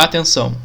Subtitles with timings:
[0.00, 0.56] Atenção!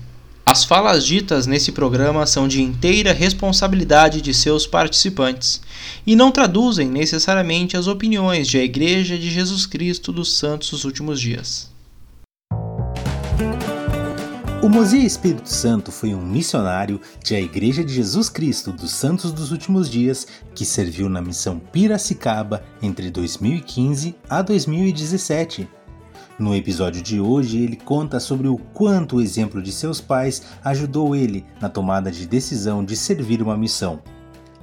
[0.46, 5.60] As falas ditas nesse programa são de inteira responsabilidade de seus participantes
[6.06, 10.86] e não traduzem necessariamente as opiniões de a Igreja de Jesus Cristo dos Santos dos
[10.86, 11.72] Últimos Dias.
[14.62, 19.32] O Mozia Espírito Santo foi um missionário de a Igreja de Jesus Cristo dos Santos
[19.32, 25.68] dos Últimos Dias que serviu na missão Piracicaba entre 2015 a 2017
[26.40, 31.16] no episódio de hoje, ele conta sobre o quanto o exemplo de seus pais ajudou
[31.16, 34.02] ele na tomada de decisão de servir uma missão.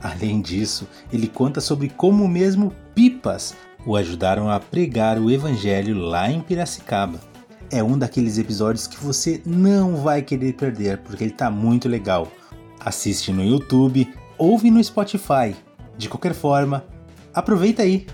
[0.02, 3.55] Além disso, ele conta sobre como mesmo pipas
[3.87, 7.20] o ajudaram a pregar o evangelho lá em Piracicaba.
[7.70, 12.27] É um daqueles episódios que você não vai querer perder porque ele está muito legal.
[12.80, 15.55] Assiste no YouTube, ouve no Spotify.
[15.97, 16.84] De qualquer forma,
[17.33, 18.06] aproveita aí!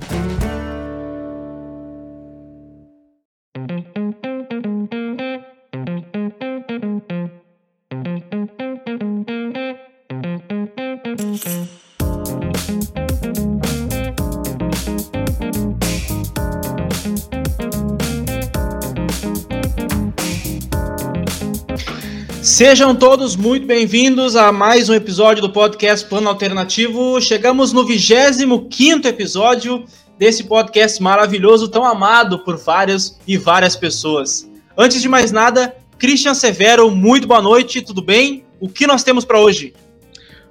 [22.57, 27.21] Sejam todos muito bem-vindos a mais um episódio do podcast Plano Alternativo.
[27.21, 29.85] Chegamos no 25 episódio
[30.19, 34.51] desse podcast maravilhoso, tão amado por várias e várias pessoas.
[34.75, 38.47] Antes de mais nada, Christian Severo, muito boa noite, tudo bem?
[38.59, 39.75] O que nós temos para hoje?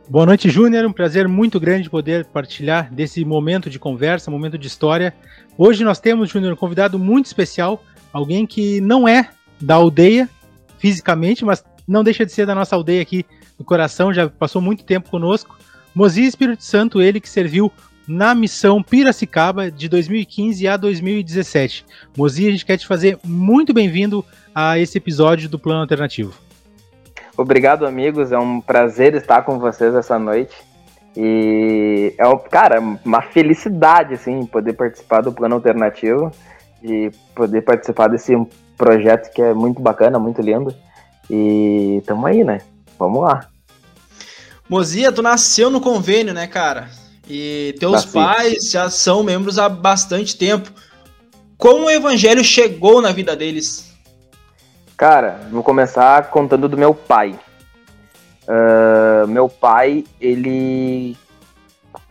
[0.08, 0.86] Boa noite, Júnior.
[0.86, 5.12] Um prazer muito grande poder partilhar desse momento de conversa, momento de história.
[5.58, 7.84] Hoje nós temos, Júnior, um convidado muito especial,
[8.14, 9.28] alguém que não é
[9.60, 10.30] da aldeia
[10.78, 13.26] fisicamente, mas não deixa de ser da nossa aldeia aqui
[13.58, 15.58] no coração, já passou muito tempo conosco.
[15.94, 17.72] Mozi Espírito Santo, ele que serviu
[18.08, 21.86] na missão Piracicaba de 2015 a 2017.
[22.18, 26.34] Mozi, a gente quer te fazer muito bem-vindo a esse episódio do Plano Alternativo.
[27.38, 28.32] Obrigado, amigos.
[28.32, 30.56] É um prazer estar com vocês essa noite.
[31.18, 36.32] E é, um, cara, uma felicidade, assim, poder participar do Plano Alternativo
[36.84, 38.34] e poder participar desse
[38.78, 40.74] projeto que é muito bacana, muito lindo.
[41.30, 42.62] E tamo aí, né?
[42.98, 43.48] Vamos lá.
[44.70, 46.90] Mozia, tu nasceu no convênio, né, cara?
[47.28, 48.14] E teus Nasci.
[48.14, 50.72] pais já são membros há bastante tempo.
[51.58, 53.94] Como o evangelho chegou na vida deles?
[54.98, 57.38] Cara, vou começar contando do meu pai.
[58.48, 61.18] Uh, meu pai, ele.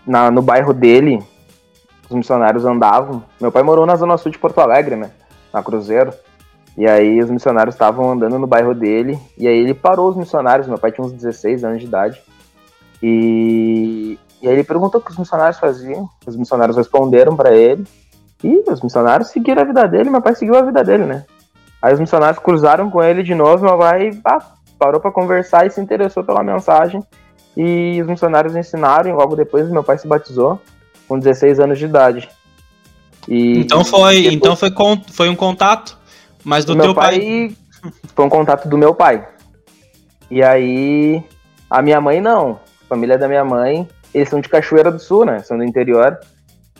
[0.06, 1.22] Na, no bairro dele,
[2.08, 3.24] os missionários andavam.
[3.40, 5.10] Meu pai morou na Zona Sul de Porto Alegre, né?
[5.52, 6.12] Na Cruzeiro.
[6.76, 10.66] E aí os missionários estavam andando no bairro dele, e aí ele parou os missionários,
[10.66, 12.20] meu pai tinha uns 16 anos de idade.
[13.00, 16.08] E, e aí ele perguntou o que os missionários faziam.
[16.26, 17.84] Os missionários responderam para ele.
[18.42, 21.24] E os missionários seguiram a vida dele, meu pai seguiu a vida dele, né?
[21.80, 24.38] Aí os missionários cruzaram com ele de novo, meu pai ah,
[24.78, 27.02] parou para conversar e se interessou pela mensagem.
[27.56, 30.60] E os missionários ensinaram, e logo depois meu pai se batizou
[31.06, 32.28] com 16 anos de idade.
[33.28, 34.34] E, então foi, depois...
[34.34, 34.72] então foi,
[35.12, 35.96] foi um contato
[36.44, 37.18] mas do, teu pai...
[37.18, 37.56] pai.
[38.14, 39.26] Foi um contato do meu pai.
[40.30, 41.22] E aí.
[41.68, 42.60] A minha mãe não.
[42.82, 43.88] A família da minha mãe.
[44.12, 45.40] Eles são de Cachoeira do Sul, né?
[45.40, 46.18] São do interior.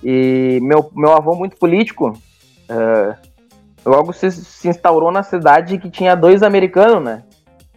[0.05, 2.11] E meu, meu avô, muito político,
[2.69, 3.17] uh,
[3.87, 7.23] logo se, se instaurou na cidade que tinha dois americanos, né?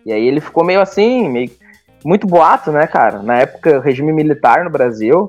[0.06, 1.50] E aí ele ficou meio assim, meio,
[2.04, 3.24] muito boato, né, cara?
[3.24, 5.28] Na época, regime militar no Brasil.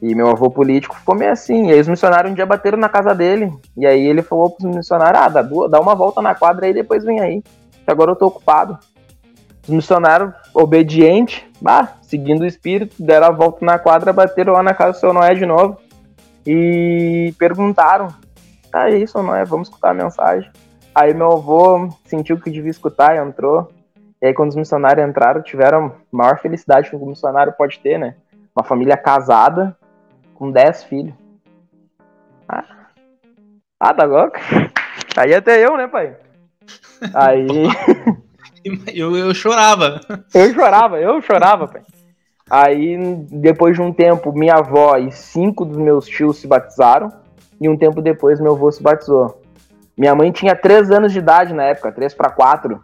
[0.00, 1.68] E meu avô político ficou meio assim.
[1.68, 3.52] E aí os missionários um dia bateram na casa dele.
[3.76, 7.04] E aí ele falou pros missionários: ah, dá, dá uma volta na quadra aí depois
[7.04, 7.42] vem aí.
[7.84, 8.78] Que agora eu tô ocupado.
[9.62, 14.74] Os missionários, obedientes, bah, seguindo o espírito, deram a volta na quadra, bateram lá na
[14.74, 15.78] casa do seu Noé de novo.
[16.46, 18.08] E perguntaram:
[18.72, 20.50] ah, é isso, Noé, vamos escutar a mensagem.
[20.94, 23.68] Aí meu avô sentiu que devia escutar e entrou.
[24.20, 27.98] E aí quando os missionários entraram, tiveram a maior felicidade que o missionário pode ter,
[27.98, 28.14] né?
[28.54, 29.76] Uma família casada,
[30.36, 31.14] com 10 filhos.
[32.48, 32.64] Ah,
[33.80, 34.36] ah tá louco?
[35.16, 36.16] Aí até eu, né, pai?
[37.14, 37.46] Aí.
[38.94, 40.00] eu, eu chorava.
[40.34, 41.82] Eu chorava, eu chorava, pai.
[42.48, 42.96] Aí,
[43.30, 47.10] depois de um tempo, minha avó e cinco dos meus tios se batizaram.
[47.60, 49.42] E um tempo depois, meu avô se batizou.
[49.96, 52.80] Minha mãe tinha três anos de idade na época, três para quatro.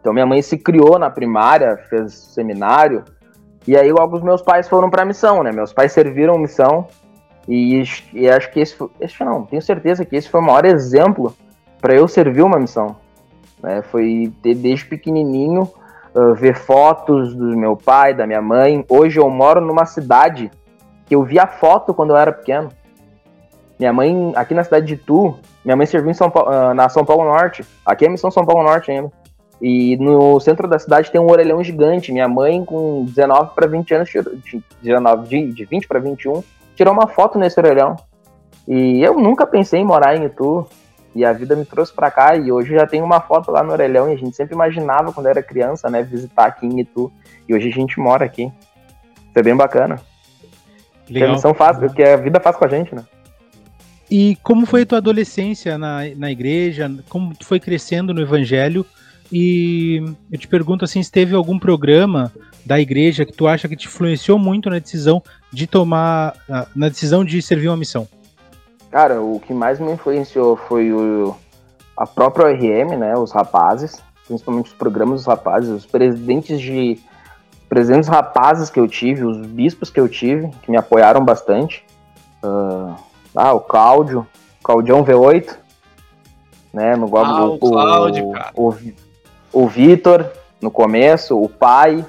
[0.00, 3.04] Então, minha mãe se criou na primária, fez seminário,
[3.68, 5.52] e aí logo os meus pais foram para a missão, né?
[5.52, 6.86] Meus pais serviram missão
[7.46, 7.82] e,
[8.14, 11.36] e acho que esse, esse não, tenho certeza que esse foi o maior exemplo
[11.78, 12.96] para eu servir uma missão.
[13.62, 13.82] Né?
[13.82, 15.70] Foi ter desde pequenininho
[16.14, 18.82] uh, ver fotos do meu pai, da minha mãe.
[18.88, 20.50] Hoje eu moro numa cidade
[21.04, 22.70] que eu via foto quando eu era pequeno.
[23.78, 26.88] Minha mãe, aqui na cidade de Tu, minha mãe serviu em São Paulo, uh, na
[26.88, 27.66] São Paulo Norte.
[27.84, 29.12] Aqui é a missão São Paulo Norte ainda.
[29.60, 32.12] E no centro da cidade tem um orelhão gigante.
[32.12, 34.32] Minha mãe, com 19 para 20 anos, tirou,
[34.80, 36.42] 19, de, de 20 para 21,
[36.76, 37.96] tirou uma foto nesse orelhão.
[38.66, 40.66] E eu nunca pensei em morar em Itu.
[41.14, 42.36] E a vida me trouxe para cá.
[42.36, 44.08] E hoje já tem uma foto lá no orelhão.
[44.08, 47.12] E a gente sempre imaginava, quando era criança, né, visitar aqui em Itu.
[47.48, 48.44] E hoje a gente mora aqui.
[48.44, 50.00] Isso é bem bacana.
[51.08, 51.28] Legal.
[51.28, 53.02] Que a missão faz, o que a vida faz com a gente, né?
[54.10, 56.90] E como foi a tua adolescência na, na igreja?
[57.08, 58.86] Como tu foi crescendo no evangelho?
[59.30, 62.32] E eu te pergunto assim, se teve algum programa
[62.64, 65.22] da igreja que tu acha que te influenciou muito na decisão
[65.52, 66.34] de tomar,
[66.74, 68.08] na decisão de servir uma missão?
[68.90, 71.36] Cara, o que mais me influenciou foi o,
[71.96, 76.98] a própria ORM, né, os rapazes, principalmente os programas dos rapazes, os presidentes de
[77.68, 81.84] presidentes rapazes que eu tive, os bispos que eu tive, que me apoiaram bastante.
[82.42, 82.94] Uh,
[83.34, 84.26] ah, o Cláudio,
[84.62, 85.54] Claudião V8,
[86.72, 88.76] né, no ah, o, o, Cláudio, o, o,
[89.52, 90.30] o Vitor,
[90.60, 92.04] no começo, o pai,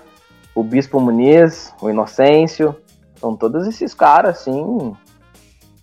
[0.53, 2.75] o Bispo Muniz, o Inocêncio.
[3.15, 4.95] Então, todos esses caras, assim,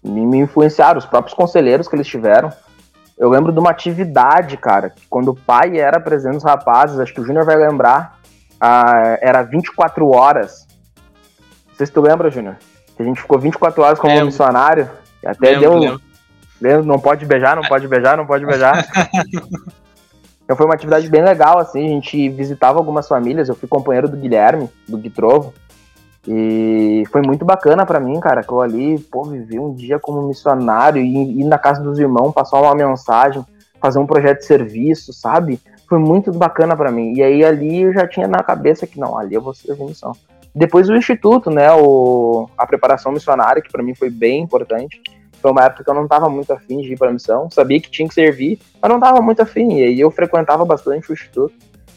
[0.03, 2.53] me, influenciaram, os próprios conselheiros que eles tiveram.
[3.19, 7.15] Eu lembro de uma atividade, cara, que quando o pai era presente dos rapazes, acho
[7.15, 8.19] que o Júnior vai lembrar,
[8.61, 10.67] ah, era 24 horas.
[11.69, 12.57] Não sei se tu lembra, Júnior.
[12.97, 14.27] Que a gente ficou 24 horas como lembro.
[14.27, 14.91] missionário.
[15.25, 16.01] Até lembro, deu.
[16.61, 16.87] Lembro.
[16.87, 18.87] Não pode beijar, não pode beijar, não pode beijar.
[20.47, 24.09] Então foi uma atividade bem legal, assim, a gente visitava algumas famílias, eu fui companheiro
[24.09, 25.53] do Guilherme, do Guitrovo,
[26.27, 30.23] e foi muito bacana para mim, cara, que eu ali, pô, vivi um dia como
[30.23, 33.45] missionário, e ir na casa dos irmãos, passar uma mensagem,
[33.81, 35.61] fazer um projeto de serviço, sabe?
[35.89, 37.13] Foi muito bacana para mim.
[37.15, 40.13] E aí ali eu já tinha na cabeça que não, ali eu vou servir missão.
[40.55, 45.01] Depois o instituto, né, o, a preparação missionária, que para mim foi bem importante.
[45.47, 47.89] Foi uma época que eu não estava muito afim de ir para missão, sabia que
[47.89, 49.75] tinha que servir, mas não estava muito afim.
[49.75, 51.55] E aí eu frequentava bastante o instituto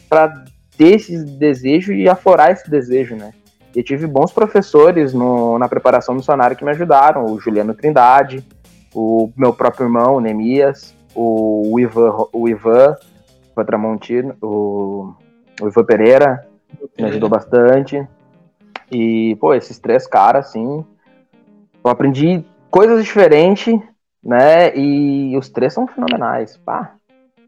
[0.08, 0.44] para
[0.78, 3.32] ter esse desejo e aflorar esse desejo, né?
[3.74, 8.46] E tive bons professores no, na preparação missionária que me ajudaram, o Juliano Trindade,
[8.94, 12.94] o meu próprio irmão, o Nemias, o, o Ivan, o Ivan
[13.56, 15.12] o Tramontino, o,
[15.60, 16.46] o Ivan Pereira,
[16.96, 18.06] me ajudou bastante.
[18.92, 20.84] E, pô, esses três caras, assim,
[21.84, 23.78] eu aprendi coisas diferentes,
[24.22, 24.76] né?
[24.76, 26.94] E os três são fenomenais, pá.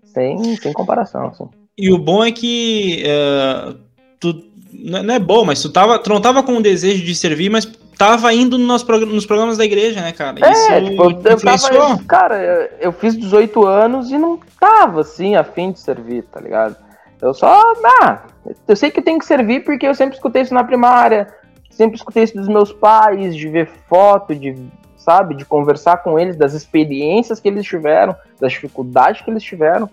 [0.05, 1.49] Sem, sem comparação, assim.
[1.79, 3.79] E o bom é que uh,
[4.21, 7.51] tu não é bom, mas tu, tava, tu não tava com o desejo de servir,
[7.51, 7.67] mas
[7.97, 10.37] tava indo nos, nos programas da igreja, né, cara?
[10.41, 15.73] É, Isso tipo, eu tava, cara, eu fiz 18 anos e não tava, assim, afim
[15.73, 16.77] de servir, tá ligado?
[17.21, 17.63] Eu só,
[18.03, 18.23] ah,
[18.67, 21.33] eu sei que eu tenho que servir porque eu sempre escutei isso na primária,
[21.71, 24.57] sempre escutei isso dos meus pais, de ver foto, de
[25.03, 25.35] sabe?
[25.35, 29.89] De conversar com eles, das experiências que eles tiveram, das dificuldades que eles tiveram.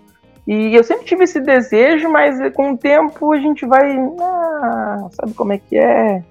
[0.47, 3.95] E eu sempre tive esse desejo, mas com o tempo a gente vai.
[4.19, 6.23] Ah, sabe como é que é?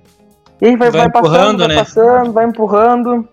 [0.60, 1.74] E aí vai, vai, vai passando, vai né?
[1.76, 3.28] passando, vai empurrando.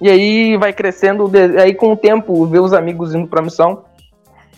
[0.00, 1.30] E aí vai crescendo.
[1.60, 3.84] Aí com o tempo, ver os amigos indo pra missão.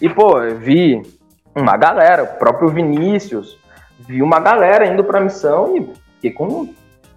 [0.00, 1.02] E, pô, eu vi
[1.54, 3.56] uma galera, o próprio Vinícius,
[3.98, 6.68] vi uma galera indo pra missão e fiquei com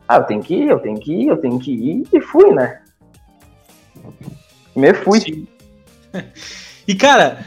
[0.10, 2.52] ah, eu tenho que ir, eu tenho que ir, eu tenho que ir, e fui,
[2.52, 2.82] né?
[4.76, 5.20] Me fui.
[5.22, 5.48] Sim.
[6.88, 7.46] E cara,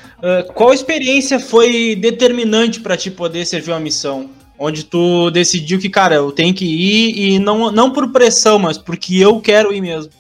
[0.54, 4.30] qual experiência foi determinante para te poder servir uma missão?
[4.56, 8.78] Onde tu decidiu que, cara, eu tenho que ir e não, não por pressão, mas
[8.78, 10.12] porque eu quero ir mesmo.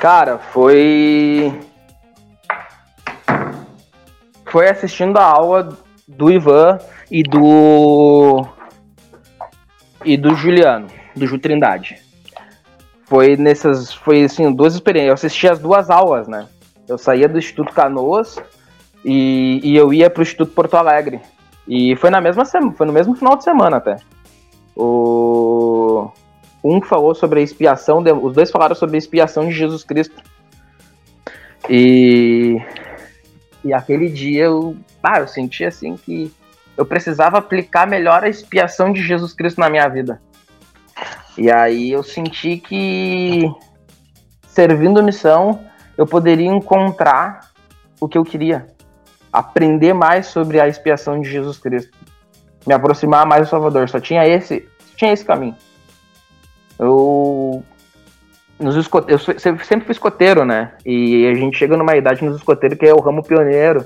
[0.00, 1.56] Cara, foi.
[4.46, 5.78] Foi assistindo a aula
[6.08, 8.44] do Ivan e do.
[10.04, 10.88] e do Juliano
[11.18, 11.96] do Ju Trindade.
[13.04, 15.08] Foi nessas, foi assim, duas experiências.
[15.08, 16.46] Eu assisti as duas aulas, né?
[16.86, 18.40] Eu saía do Instituto Canoas
[19.04, 21.20] e, e eu ia para o Instituto Porto Alegre.
[21.66, 23.96] E foi na mesma semana, foi no mesmo final de semana até.
[24.74, 26.10] O
[26.62, 30.22] um falou sobre a expiação, de, os dois falaram sobre a expiação de Jesus Cristo.
[31.68, 32.60] E
[33.64, 36.32] e aquele dia eu, ah, eu senti assim que
[36.76, 40.20] eu precisava aplicar melhor a expiação de Jesus Cristo na minha vida.
[41.36, 43.50] E aí eu senti que
[44.48, 45.60] servindo missão
[45.96, 47.50] eu poderia encontrar
[48.00, 48.66] o que eu queria,
[49.32, 51.96] aprender mais sobre a expiação de Jesus Cristo,
[52.66, 53.88] me aproximar mais do Salvador.
[53.88, 55.56] Só tinha esse, tinha esse caminho.
[56.78, 57.62] Eu
[58.58, 59.10] nos escote...
[59.12, 60.72] eu sempre fui escoteiro, né?
[60.84, 63.84] E a gente chega numa idade nos escoteiros que é o ramo pioneiro.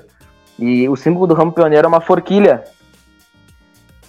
[0.58, 2.64] E o símbolo do ramo pioneiro é uma forquilha.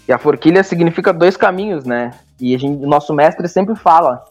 [0.07, 2.12] E a forquilha significa dois caminhos, né?
[2.39, 4.24] E a gente, nosso mestre sempre fala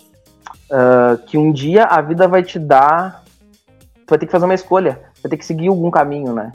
[0.70, 3.22] uh, que um dia a vida vai te dar.
[4.06, 6.52] Tu vai ter que fazer uma escolha, vai ter que seguir algum caminho, né?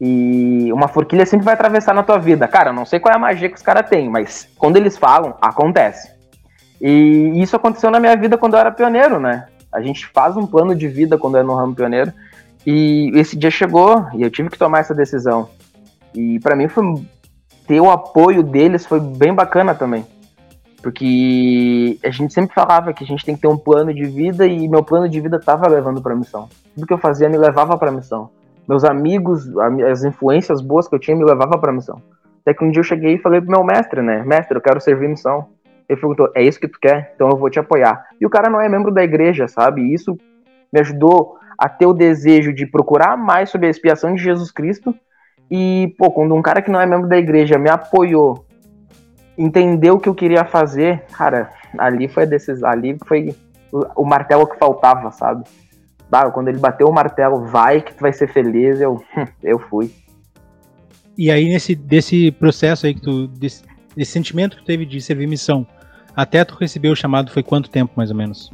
[0.00, 2.48] E uma forquilha sempre vai atravessar na tua vida.
[2.48, 4.96] Cara, eu não sei qual é a magia que os caras têm, mas quando eles
[4.96, 6.10] falam, acontece.
[6.80, 9.46] E isso aconteceu na minha vida quando eu era pioneiro, né?
[9.72, 12.12] A gente faz um plano de vida quando é no ramo pioneiro.
[12.66, 15.48] E esse dia chegou e eu tive que tomar essa decisão.
[16.12, 16.82] E para mim foi
[17.66, 20.04] ter o apoio deles foi bem bacana também.
[20.82, 24.46] Porque a gente sempre falava que a gente tem que ter um plano de vida
[24.46, 26.48] e meu plano de vida estava levando para a missão.
[26.74, 28.30] Tudo que eu fazia me levava para a missão.
[28.68, 29.48] Meus amigos,
[29.90, 32.02] as influências boas que eu tinha me levava para a missão.
[32.40, 34.24] Até que um dia eu cheguei e falei pro meu mestre, né?
[34.24, 35.46] Mestre, eu quero servir missão.
[35.88, 37.12] Ele perguntou: "É isso que tu quer?
[37.14, 38.04] Então eu vou te apoiar".
[38.20, 39.82] E o cara não é membro da igreja, sabe?
[39.82, 40.18] E isso
[40.72, 44.92] me ajudou a ter o desejo de procurar mais sobre a expiação de Jesus Cristo.
[45.54, 48.46] E, pô, quando um cara que não é membro da igreja me apoiou
[49.36, 53.34] entendeu o que eu queria fazer, cara, ali foi a decisão, ali foi
[53.70, 55.44] o, martelo que faltava, sabe?
[56.10, 59.02] Bah, quando ele bateu o martelo, vai que tu vai ser feliz, eu,
[59.42, 59.92] eu fui.
[61.16, 63.26] E aí, nesse desse processo aí que tu.
[63.28, 63.62] Desse,
[63.94, 65.66] desse sentimento que tu teve de servir missão,
[66.16, 68.50] até tu receber o chamado, foi quanto tempo, mais ou menos?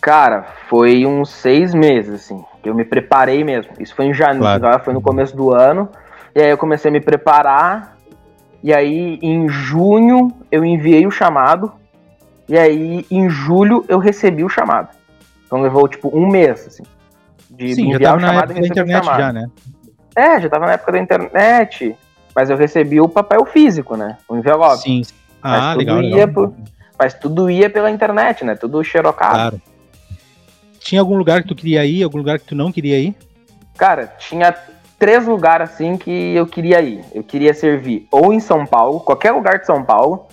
[0.00, 3.72] Cara, foi uns seis meses, assim, eu me preparei mesmo.
[3.78, 4.84] Isso foi em janeiro, claro.
[4.84, 5.88] foi no começo do ano.
[6.34, 7.92] E aí eu comecei a me preparar
[8.62, 11.72] e aí, em junho, eu enviei o chamado.
[12.48, 14.90] E aí, em julho, eu recebi o chamado.
[15.44, 16.84] Então levou, tipo, um mês, assim.
[17.50, 19.20] De Sim, enviar o chamado e receber internet o chamado.
[19.20, 19.50] Já, né?
[20.14, 21.96] É, já tava na época da internet.
[22.34, 24.16] Mas eu recebi o papel físico, né?
[24.28, 24.82] O envelope.
[24.82, 25.02] Sim.
[25.42, 26.28] Ah, legal, legal.
[26.28, 26.54] Por,
[26.96, 28.54] mas tudo ia pela internet, né?
[28.54, 29.34] Tudo xerocado.
[29.34, 29.62] Claro.
[30.84, 33.14] Tinha algum lugar que tu queria ir, algum lugar que tu não queria ir?
[33.76, 34.54] Cara, tinha
[34.98, 37.04] três lugares assim que eu queria ir.
[37.12, 40.26] Eu queria servir ou em São Paulo, qualquer lugar de São Paulo,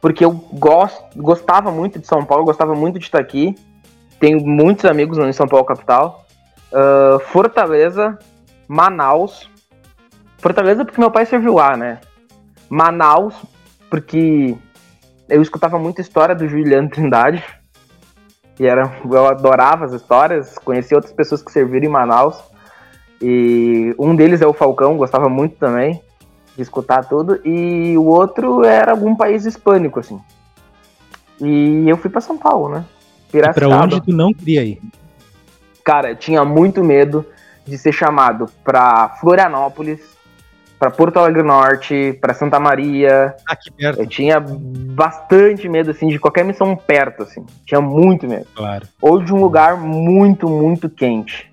[0.00, 3.54] porque eu gosto, gostava muito de São Paulo, gostava muito de estar aqui.
[4.18, 6.26] Tenho muitos amigos em São Paulo capital.
[6.72, 8.18] Uh, Fortaleza,
[8.68, 9.48] Manaus.
[10.38, 12.00] Fortaleza porque meu pai serviu lá, né?
[12.68, 13.34] Manaus
[13.90, 14.56] porque
[15.28, 17.42] eu escutava muita história do Juliano Trindade.
[18.60, 22.38] E era, eu adorava as histórias, conheci outras pessoas que serviram em Manaus.
[23.18, 26.02] E um deles é o Falcão, gostava muito também
[26.54, 27.40] de escutar tudo.
[27.42, 30.20] E o outro era algum país hispânico, assim.
[31.40, 32.84] E eu fui para São Paulo, né?
[33.32, 33.66] Piracicaba.
[33.66, 34.78] E pra onde tu não queria ir?
[35.82, 37.24] Cara, eu tinha muito medo
[37.64, 40.02] de ser chamado pra Florianópolis,
[40.80, 43.36] para Porto Alegre Norte, para Santa Maria.
[43.46, 44.00] Aqui perto.
[44.00, 47.44] Eu tinha bastante medo, assim, de qualquer missão perto, assim.
[47.66, 48.46] Tinha muito medo.
[48.54, 48.88] Claro.
[48.98, 51.52] Ou de um lugar muito, muito quente.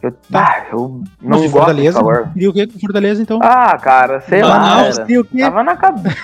[0.00, 2.00] Eu, ah, eu não gosto Fortaleza,
[2.36, 3.40] E o que com Fortaleza, então?
[3.42, 4.84] Ah, cara, sei lá.
[4.88, 5.40] O quê?
[5.40, 6.16] Tava na cabeça.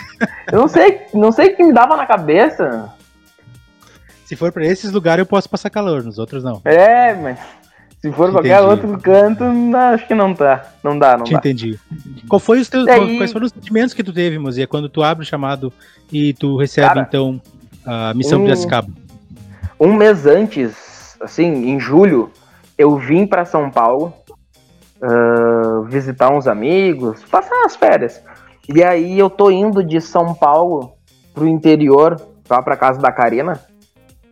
[0.53, 2.93] eu não sei, não sei o que me dava na cabeça.
[4.25, 6.63] Se for pra esses lugares, eu posso passar calor, nos outros não.
[6.65, 7.41] É, mas
[8.05, 9.45] se for pra qualquer outro canto,
[9.95, 10.75] acho que não tá.
[10.83, 11.39] Não dá, não Te dá.
[11.39, 11.81] entendi.
[12.29, 12.85] Qual foi os teus.
[12.85, 15.73] Quais foram os sentimentos que tu teve, Mozia, quando tu abre o chamado
[16.13, 17.41] e tu recebe, cara, então,
[17.83, 18.89] a missão um, Piracicaba?
[19.81, 22.31] Um mês antes, assim, em julho,
[22.77, 24.13] eu vim para São Paulo
[25.01, 28.23] uh, visitar uns amigos, passar as férias.
[28.69, 30.93] E aí eu tô indo de São Paulo
[31.33, 32.21] pro interior,
[32.51, 33.59] lá pra casa da Karina.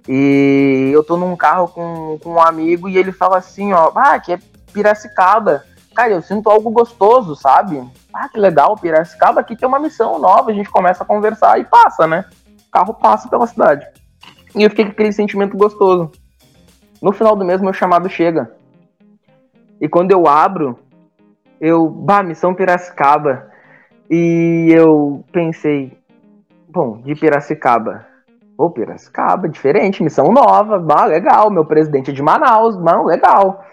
[0.08, 4.18] E eu tô num carro com, com um amigo e ele fala assim, ó, ah,
[4.18, 4.38] que é
[4.72, 5.64] Piracicaba.
[5.94, 7.82] Cara, eu sinto algo gostoso, sabe?
[8.12, 11.64] Ah, que legal, Piracicaba aqui tem uma missão nova, a gente começa a conversar e
[11.64, 12.24] passa, né?
[12.66, 13.86] O carro passa pela cidade.
[14.54, 16.10] E eu fiquei com aquele sentimento gostoso.
[17.00, 18.50] No final do mês, meu chamado chega.
[19.80, 20.78] E quando eu abro,
[21.60, 23.50] eu, bah, missão Piracicaba.
[24.10, 25.96] E eu pensei,
[26.68, 28.11] bom, de Piracicaba.
[28.56, 31.50] Ô, Piracicaba, diferente, missão nova, bah, legal.
[31.50, 33.64] Meu presidente é de Manaus, não, legal.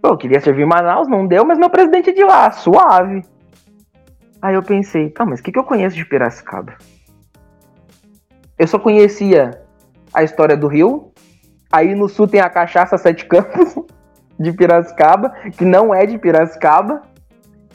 [0.00, 3.22] Pô, eu queria servir em Manaus, não deu, mas meu presidente é de lá, suave.
[4.40, 6.74] Aí eu pensei, tá, mas o que, que eu conheço de Piracicaba?
[8.58, 9.60] Eu só conhecia
[10.14, 11.12] a história do Rio,
[11.70, 13.74] Aí no sul tem a Cachaça Sete Campos,
[14.38, 17.02] de Piracicaba, que não é de Piracicaba.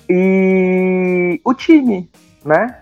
[0.10, 2.10] E o time,
[2.44, 2.81] né?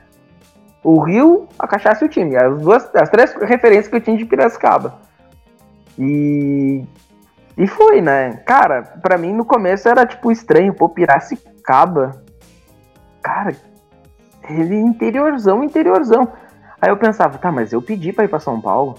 [0.84, 2.36] O Rio, a Cachaça e o time.
[2.36, 4.96] As, duas, as três referências que eu tinha de Piracicaba.
[5.98, 6.86] E.
[7.58, 8.38] E foi, né?
[8.46, 12.24] Cara, pra mim no começo era tipo estranho, pô, Piracicaba.
[13.22, 13.54] Cara,
[14.50, 16.32] ele interiorzão, interiorzão.
[16.82, 18.96] Aí eu pensava, tá, mas eu pedi pra ir pra São Paulo.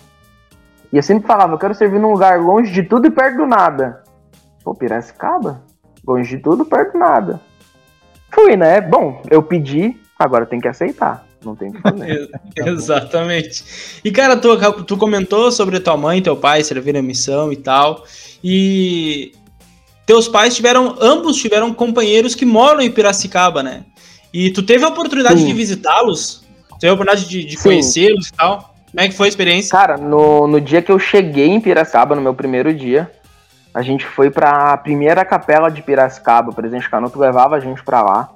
[0.92, 3.46] E eu sempre falava, eu quero servir num lugar longe de tudo e perto do
[3.46, 4.02] nada.
[4.62, 5.62] Pô, Piracicaba?
[6.06, 7.40] Longe de tudo, perto do nada.
[8.30, 8.80] Fui, né?
[8.80, 11.24] Bom, eu pedi, agora tem que aceitar.
[11.44, 12.28] Não tem que fazer.
[12.56, 13.64] Exatamente.
[14.04, 17.56] E, cara, tu, tu comentou sobre tua mãe e teu pai servirem a missão e
[17.56, 18.04] tal.
[18.42, 19.32] E
[20.06, 23.84] teus pais tiveram, ambos tiveram companheiros que moram em Piracicaba, né?
[24.32, 25.46] E tu teve a oportunidade Sim.
[25.46, 26.42] de visitá-los?
[26.78, 28.74] Teve a oportunidade de, de conhecê-los e tal?
[28.90, 29.70] Como é que foi a experiência?
[29.70, 33.10] Cara, no, no dia que eu cheguei em Piracicaba, no meu primeiro dia,
[33.72, 36.50] a gente foi para a primeira capela de Piracicaba.
[36.50, 38.30] O presidente Canuto levava a gente para lá.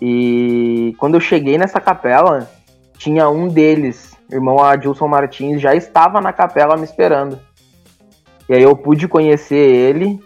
[0.00, 2.48] E quando eu cheguei nessa capela,
[2.96, 7.38] tinha um deles, irmão Adilson Martins, já estava na capela me esperando.
[8.48, 10.20] E aí eu pude conhecer ele.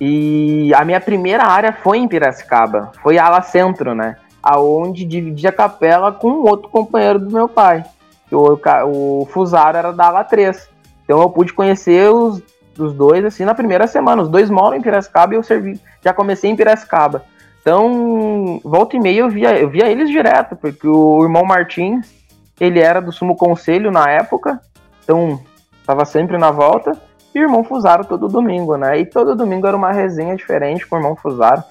[0.00, 4.16] E a minha primeira área foi em Piracicaba, foi ala centro, né?
[4.42, 7.82] Aonde dividia a capela com outro companheiro do meu pai.
[8.30, 10.68] O, o Fusaro era da ala 3.
[11.04, 12.42] Então eu pude conhecer os
[12.76, 14.22] dos dois, assim, na primeira semana.
[14.22, 17.24] Os dois moram em Piracicaba e eu servi, já comecei em Piracicaba.
[17.66, 22.14] Então, volta e meia eu via, eu via eles direto, porque o irmão Martins,
[22.60, 24.60] ele era do Sumo Conselho na época,
[25.02, 25.42] então
[25.84, 26.92] tava sempre na volta,
[27.34, 29.00] e o irmão Fusaro todo domingo, né?
[29.00, 31.64] E todo domingo era uma resenha diferente com o irmão Fusaro,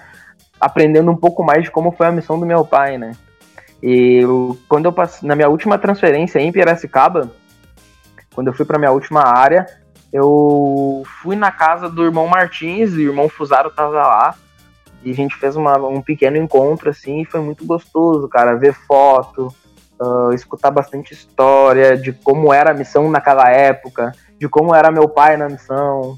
[0.59, 3.13] aprendendo um pouco mais de como foi a missão do meu pai, né?
[3.81, 7.31] E eu, quando eu passei, na minha última transferência em Piracicaba,
[8.33, 9.65] quando eu fui para minha última área,
[10.11, 14.35] eu fui na casa do irmão Martins, e o irmão Fusaro tava lá,
[15.05, 18.73] e a gente fez uma, um pequeno encontro, assim, e foi muito gostoso, cara, ver
[18.73, 19.53] foto,
[20.01, 25.07] uh, escutar bastante história de como era a missão naquela época, de como era meu
[25.07, 26.17] pai na missão,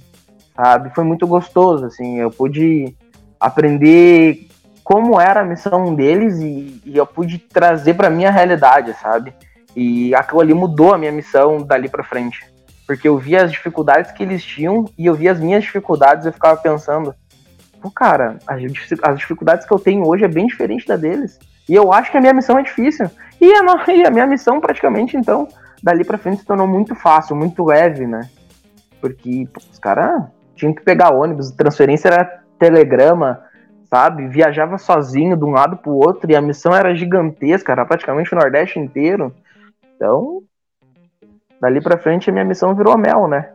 [0.56, 0.89] sabe?
[0.96, 2.96] Foi muito gostoso, assim, eu pude
[3.38, 4.48] aprender
[4.84, 9.34] como era a missão deles e, e eu pude trazer para minha realidade, sabe?
[9.75, 14.12] E aquilo ali mudou a minha missão dali para frente porque eu via as dificuldades
[14.12, 17.13] que eles tinham e eu via as minhas dificuldades e eu ficava pensando,
[17.88, 21.39] pô, cara, as dificuldades que eu tenho hoje é bem diferente da deles.
[21.67, 23.10] E eu acho que a minha missão é difícil.
[23.39, 25.48] E a, e a minha missão, praticamente, então,
[25.84, 28.27] dali pra frente se tornou muito fácil, muito leve, né?
[29.00, 30.24] Porque pô, os caras
[30.56, 33.44] tinham que pegar ônibus, transferência era telegrama,
[33.91, 34.27] sabe?
[34.27, 38.39] Viajava sozinho de um lado pro outro e a missão era gigantesca, era praticamente o
[38.39, 39.32] Nordeste inteiro.
[39.95, 40.41] Então,
[41.62, 43.52] dali para frente a minha missão virou mel, né?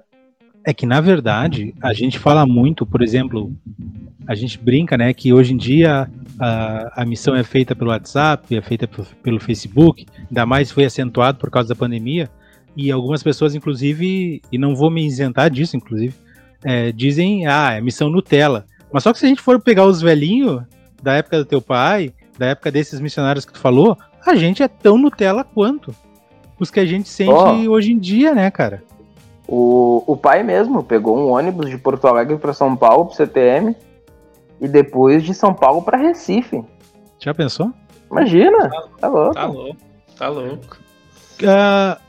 [0.64, 3.52] É que na verdade a gente fala muito, por exemplo,
[4.26, 8.54] a gente brinca, né, que hoje em dia a, a missão é feita pelo WhatsApp,
[8.56, 8.88] é feita
[9.22, 12.30] pelo Facebook, ainda mais foi acentuado por causa da pandemia
[12.76, 16.14] e algumas pessoas, inclusive, e não vou me isentar disso, inclusive,
[16.64, 18.64] é, dizem, ah, é missão Nutella.
[18.92, 20.62] Mas só que se a gente for pegar os velhinhos
[21.02, 24.68] da época do teu pai, da época desses missionários que tu falou, a gente é
[24.68, 25.94] tão Nutella quanto
[26.58, 28.82] os que a gente sente oh, hoje em dia, né, cara?
[29.54, 33.76] O, o pai mesmo pegou um ônibus de Porto Alegre para São Paulo, pro CTM,
[34.58, 36.64] e depois de São Paulo para Recife.
[37.18, 37.70] Já pensou?
[38.10, 39.34] Imagina, tá, tá louco.
[39.34, 39.76] Tá louco,
[40.18, 40.78] tá louco.
[41.42, 42.00] Uh,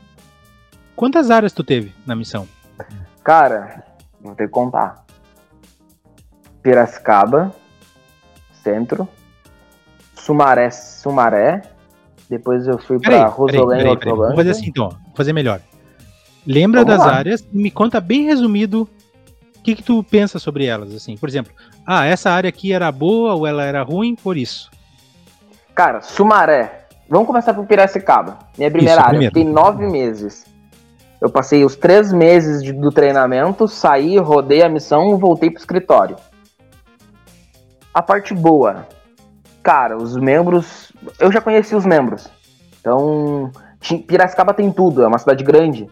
[0.96, 2.48] quantas áreas tu teve na missão?
[3.22, 3.84] Cara,
[4.22, 5.04] vou ter que contar.
[6.62, 7.52] Piracicaba,
[8.62, 9.06] centro,
[10.14, 11.60] Sumaré, Sumaré,
[12.30, 15.60] depois eu fui para Rosolém e Vamos fazer assim então, vamos fazer melhor.
[16.46, 17.18] Lembra Vamos das lá.
[17.18, 18.88] áreas e me conta bem resumido
[19.56, 21.16] o que, que tu pensa sobre elas, assim.
[21.16, 21.52] Por exemplo,
[21.86, 24.70] ah, essa área aqui era boa ou ela era ruim por isso?
[25.74, 26.86] Cara, Sumaré.
[27.08, 28.38] Vamos começar por Piracicaba.
[28.56, 29.28] Minha primeira isso, área.
[29.28, 30.46] Fiquei nove meses.
[31.20, 36.16] Eu passei os três meses de, do treinamento, saí, rodei a missão, voltei pro escritório.
[37.92, 38.86] A parte boa.
[39.62, 42.28] Cara, os membros eu já conheci os membros.
[42.80, 43.50] Então,
[44.06, 45.88] Piracicaba tem tudo, é uma cidade grande.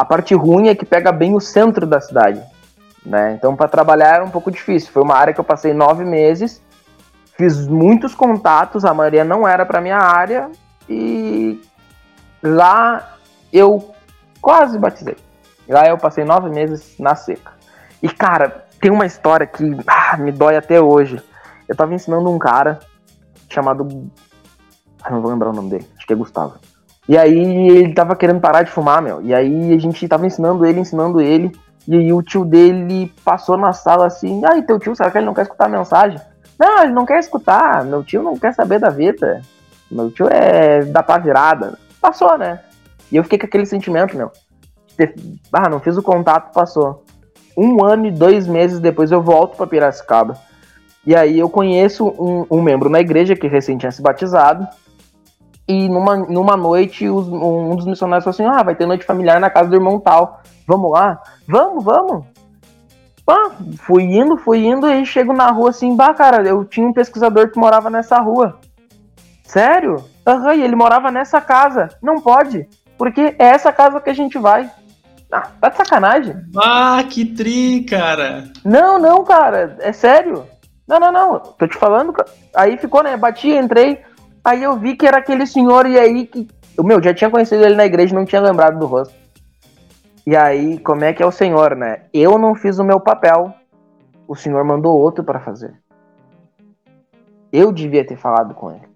[0.00, 2.42] A parte ruim é que pega bem o centro da cidade.
[3.04, 3.34] Né?
[3.34, 4.90] Então, para trabalhar era um pouco difícil.
[4.90, 6.62] Foi uma área que eu passei nove meses,
[7.36, 10.50] fiz muitos contatos, a maioria não era para minha área,
[10.88, 11.60] e
[12.42, 13.18] lá
[13.52, 13.94] eu
[14.40, 15.18] quase batizei.
[15.68, 17.52] Lá eu passei nove meses na seca.
[18.02, 21.22] E, cara, tem uma história que ah, me dói até hoje.
[21.68, 22.80] Eu tava ensinando um cara
[23.50, 24.10] chamado
[25.02, 26.54] ah, não vou lembrar o nome dele, acho que é Gustavo.
[27.10, 29.20] E aí ele tava querendo parar de fumar, meu.
[29.20, 31.50] E aí a gente tava ensinando ele, ensinando ele.
[31.88, 35.26] E aí o tio dele passou na sala assim, ai, teu tio, será que ele
[35.26, 36.20] não quer escutar a mensagem?
[36.56, 39.42] Não, ele não quer escutar, meu tio não quer saber da vida.
[39.90, 41.76] Meu tio é da pá virada.
[42.00, 42.60] Passou, né?
[43.10, 44.30] E eu fiquei com aquele sentimento, meu.
[45.52, 47.02] Ah, não fiz o contato, passou.
[47.56, 50.38] Um ano e dois meses depois eu volto para Piracicaba.
[51.04, 54.64] E aí eu conheço um, um membro na igreja que recém tinha se batizado
[55.70, 59.38] e numa, numa noite os, um dos missionários falou assim: Ah, vai ter noite familiar
[59.38, 60.40] na casa do irmão tal.
[60.66, 61.20] Vamos lá?
[61.46, 62.24] Vamos, vamos.
[63.24, 66.92] Pá, fui indo, fui indo, e chego na rua assim, bah, cara, eu tinha um
[66.92, 68.58] pesquisador que morava nessa rua.
[69.44, 70.04] Sério?
[70.26, 71.88] Aham, uhum, e ele morava nessa casa.
[72.02, 74.68] Não pode, porque é essa casa que a gente vai.
[75.30, 76.34] Ah, tá de sacanagem?
[76.56, 78.50] Ah, que tri, cara.
[78.64, 80.44] Não, não, cara, é sério.
[80.88, 82.12] Não, não, não, tô te falando.
[82.52, 83.16] Aí ficou, né?
[83.16, 84.02] Bati, entrei.
[84.44, 86.48] Aí eu vi que era aquele senhor, e aí que.
[86.78, 89.14] O meu, já tinha conhecido ele na igreja não tinha lembrado do rosto.
[90.26, 92.02] E aí, como é que é o senhor, né?
[92.12, 93.52] Eu não fiz o meu papel.
[94.26, 95.74] O senhor mandou outro para fazer.
[97.52, 98.88] Eu devia ter falado com ele.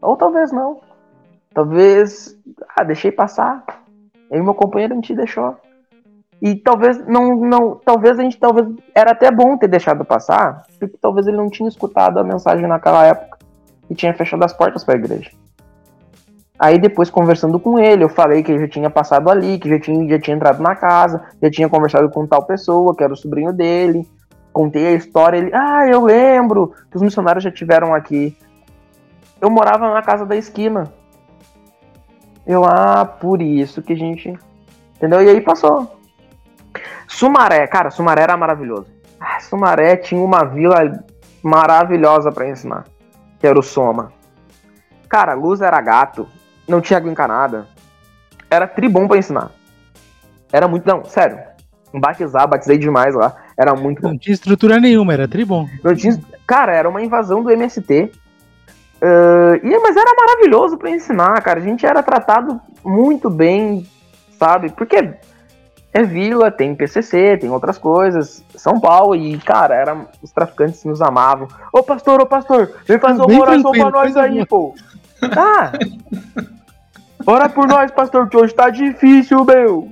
[0.00, 0.80] Ou talvez não.
[1.52, 2.38] Talvez.
[2.74, 3.64] Ah, deixei passar.
[4.30, 5.56] Eu e meu companheiro a gente deixou.
[6.40, 10.96] E talvez não, não, talvez a gente talvez era até bom ter deixado passar, porque
[11.00, 13.36] talvez ele não tinha escutado a mensagem naquela época
[13.90, 15.30] e tinha fechado as portas para a igreja.
[16.58, 20.08] Aí depois conversando com ele, eu falei que já tinha passado ali, que já tinha,
[20.08, 23.52] já tinha entrado na casa, já tinha conversado com tal pessoa, que era o sobrinho
[23.52, 24.08] dele.
[24.52, 28.34] Contei a história, ele, ah, eu lembro que os missionários já tiveram aqui.
[29.38, 30.90] Eu morava na casa da esquina.
[32.46, 34.32] Eu, ah, por isso que a gente.
[34.96, 35.22] Entendeu?
[35.22, 35.98] E aí passou.
[37.06, 38.86] Sumaré, cara, Sumaré era maravilhoso.
[39.20, 41.04] Ah, Sumaré tinha uma vila
[41.42, 42.84] maravilhosa para ensinar,
[43.38, 44.12] que era o Soma.
[45.08, 46.28] Cara, luz era gato,
[46.66, 47.66] não tinha água encanada.
[48.50, 49.50] Era tribom para ensinar.
[50.52, 51.38] Era muito, não, sério.
[51.94, 53.34] Batizar, batizei demais lá.
[53.56, 54.02] Era muito.
[54.02, 55.68] Não tinha estrutura nenhuma, era tribom.
[55.82, 58.12] Não tinha, cara, era uma invasão do MST.
[58.96, 61.60] Uh, e, mas era maravilhoso para ensinar, cara.
[61.60, 63.86] A gente era tratado muito bem,
[64.38, 64.70] sabe?
[64.70, 65.14] Porque
[65.96, 71.00] é vila, tem PCC, tem outras coisas, São Paulo, e, cara, era, os traficantes nos
[71.00, 71.48] amavam.
[71.72, 74.74] Ô pastor, ô pastor, vem fazer uma oração pra nós aí, pô.
[75.32, 75.72] Tá.
[77.26, 79.88] Ora por nós, pastor, que hoje tá difícil, meu.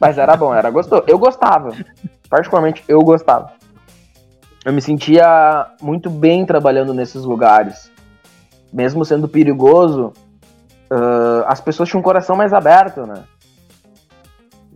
[0.00, 1.04] Mas era bom, era gostoso.
[1.06, 1.70] Eu gostava.
[2.28, 3.52] Particularmente, eu gostava.
[4.64, 7.88] Eu me sentia muito bem trabalhando nesses lugares.
[8.72, 10.12] Mesmo sendo perigoso,
[10.90, 13.22] uh, as pessoas tinham um coração mais aberto, né?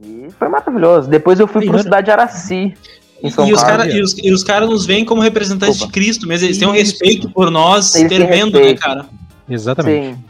[0.02, 1.08] E foi maravilhoso.
[1.08, 2.74] Depois eu fui para a cidade de Araci.
[3.22, 5.86] E os, cara, e, os, e os caras nos veem como representantes Opa.
[5.86, 6.46] de Cristo mesmo.
[6.46, 6.66] Eles Isso.
[6.66, 9.06] têm um respeito por nós eles tremendo, né, cara?
[9.48, 10.16] Exatamente.
[10.16, 10.24] Sim.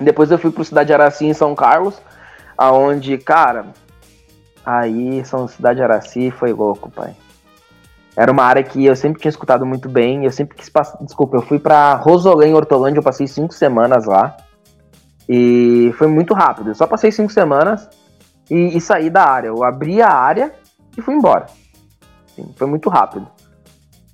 [0.00, 1.94] Depois eu fui para a cidade de Araci, em São Carlos,
[2.58, 3.66] aonde, cara,
[4.66, 7.14] aí São Cidade de Araci foi louco, pai.
[8.16, 10.24] Era uma área que eu sempre tinha escutado muito bem.
[10.24, 10.98] Eu sempre quis passar.
[11.00, 12.98] Desculpa, eu fui para Rosolém, Hortolândia.
[12.98, 14.36] Eu passei cinco semanas lá.
[15.28, 16.70] E foi muito rápido.
[16.70, 17.88] Eu só passei cinco semanas
[18.50, 19.48] e, e saí da área.
[19.48, 20.52] Eu abri a área
[20.96, 21.46] e fui embora.
[22.34, 23.26] Sim, foi muito rápido.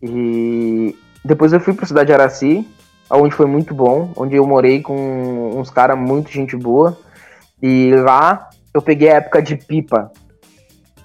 [0.03, 2.69] E depois eu fui para cidade de Araci,
[3.11, 6.99] onde foi muito bom, onde eu morei com uns caras muito gente boa.
[7.63, 10.11] E lá eu peguei a época de pipa.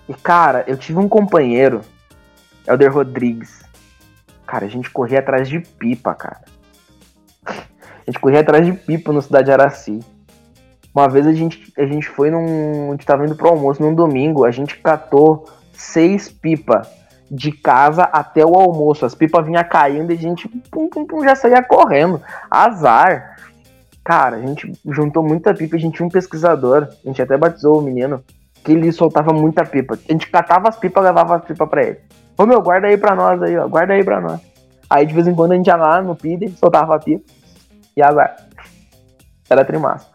[0.08, 1.82] E cara, eu tive um companheiro,
[2.68, 3.64] Elder Rodrigues.
[4.46, 6.42] Cara, a gente corria atrás de pipa, cara.
[7.46, 10.00] A gente corria atrás de pipa no Cidade de Araci.
[10.96, 12.88] Uma vez a gente, a gente foi num.
[12.88, 16.88] A gente tava indo pro almoço num domingo, a gente catou seis pipas
[17.30, 19.06] de casa até o almoço.
[19.06, 22.22] As pipas vinham caindo e a gente pum, pum, pum, já saía correndo.
[22.50, 23.36] Azar.
[24.06, 27.80] Cara, a gente juntou muita pipa, a gente tinha um pesquisador, a gente até batizou
[27.80, 28.24] o menino,
[28.64, 29.96] que ele soltava muita pipa.
[29.96, 32.00] A gente catava as pipas levava as pipas pra ele.
[32.38, 33.68] Ô meu, guarda aí pra nós aí, ó.
[33.68, 34.40] Guarda aí pra nós.
[34.90, 37.26] Aí de vez em quando a gente ia lá no PID, soltava a pipa
[37.98, 38.38] e azar.
[39.50, 40.15] Era trimassa.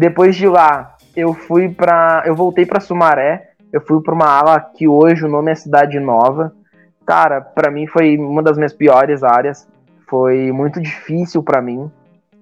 [0.00, 3.50] Depois de lá, eu fui para, eu voltei para Sumaré.
[3.70, 6.54] Eu fui para uma ala que hoje o nome é Cidade Nova.
[7.04, 9.68] Cara, para mim foi uma das minhas piores áreas.
[10.08, 11.90] Foi muito difícil para mim,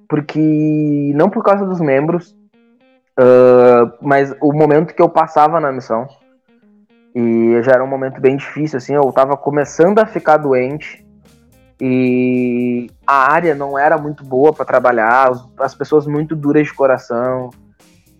[0.09, 2.31] porque não por causa dos membros,
[3.19, 6.07] uh, mas o momento que eu passava na missão.
[7.13, 8.95] E já era um momento bem difícil, assim.
[8.95, 11.05] Eu tava começando a ficar doente
[11.81, 17.51] e a área não era muito boa para trabalhar, as pessoas muito duras de coração.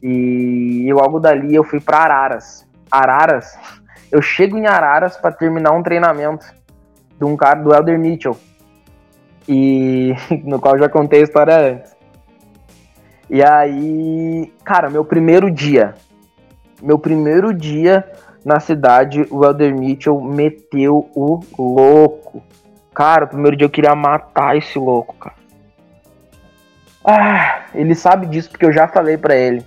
[0.03, 2.67] E logo dali eu fui para Araras.
[2.91, 3.59] Araras,
[4.13, 6.47] eu chego em Araras para terminar um treinamento
[7.19, 8.37] de um cara do Elder Mitchell.
[9.49, 11.97] E no qual eu já contei a história antes.
[13.29, 15.95] E aí, cara, meu primeiro dia,
[16.81, 18.09] meu primeiro dia
[18.45, 22.43] na cidade, o Elder Mitchell meteu o louco.
[22.99, 25.37] Cara, o primeiro dia eu queria matar esse louco, cara.
[27.05, 29.65] Ah, ele sabe disso porque eu já falei para ele.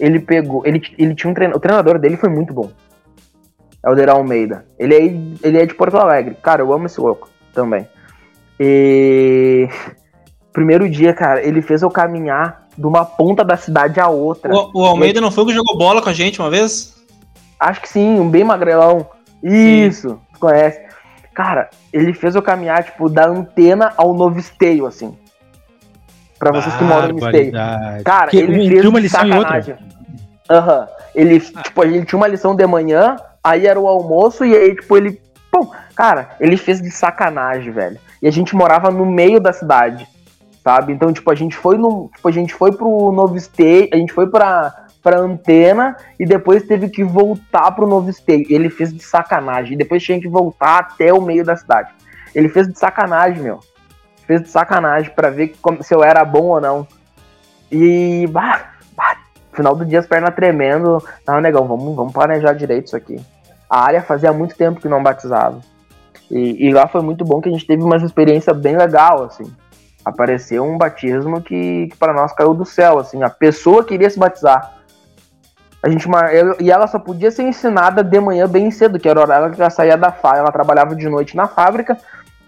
[0.00, 2.72] Ele pegou, ele, ele tinha um treinador, o treinador dele foi muito bom.
[3.80, 4.66] É o Deral Almeida.
[4.76, 5.02] Ele é,
[5.46, 6.36] ele é de Porto Alegre.
[6.42, 7.88] Cara, eu amo esse louco também.
[8.58, 9.68] E
[10.52, 14.52] primeiro dia, cara, ele fez eu caminhar de uma ponta da cidade à outra.
[14.52, 16.92] O, o Almeida não foi o que jogou bola com a gente uma vez?
[17.60, 19.06] Acho que sim, um bem magrelão.
[19.40, 20.40] Isso, sim.
[20.40, 20.83] conhece.
[21.34, 25.18] Cara, ele fez eu caminhar, tipo, da antena ao novo esteio, assim.
[26.38, 27.52] Pra vocês que moram no esteio.
[28.04, 29.76] Cara, que, ele fez uma lição sacanagem.
[30.48, 30.80] Aham.
[30.80, 30.86] Uhum.
[31.14, 31.62] Ele, ah.
[31.62, 34.96] tipo, a gente tinha uma lição de manhã, aí era o almoço, e aí, tipo,
[34.96, 35.20] ele.
[35.50, 37.98] Pum, cara, ele fez de sacanagem, velho.
[38.20, 40.06] E a gente morava no meio da cidade,
[40.62, 40.92] sabe?
[40.92, 42.10] Então, tipo, a gente foi no.
[42.14, 46.62] Tipo, a gente foi pro Novo State, a gente foi pra, pra antena e depois
[46.62, 48.52] teve que voltar pro Novo State.
[48.52, 49.74] Ele fez de sacanagem.
[49.74, 51.92] E depois tinha que voltar até o meio da cidade.
[52.34, 53.60] Ele fez de sacanagem, meu.
[54.26, 56.88] Fez de sacanagem para ver como, se eu era bom ou não.
[57.70, 59.18] E, bah, bah,
[59.52, 61.04] final do dia as pernas tremendo.
[61.28, 63.20] Não, negão, vamos, vamos planejar direito isso aqui.
[63.68, 65.60] A área fazia muito tempo que não batizava.
[66.30, 69.44] E, e lá foi muito bom que a gente teve uma experiência bem legal, assim.
[70.02, 73.22] Apareceu um batismo que, que para nós caiu do céu, assim.
[73.22, 74.83] A pessoa queria se batizar.
[75.84, 76.08] A gente,
[76.60, 79.68] e ela só podia ser ensinada de manhã bem cedo, que era hora que ela
[79.68, 80.40] saía da fábrica.
[80.40, 81.98] Ela trabalhava de noite na fábrica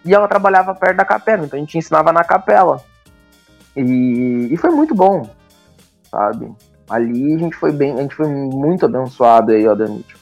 [0.03, 2.83] e ela trabalhava perto da capela, então a gente ensinava na capela.
[3.77, 5.29] E, e foi muito bom,
[6.11, 6.51] sabe?
[6.89, 10.17] Ali a gente foi bem, a gente foi muito abençoado aí, ó, Danite.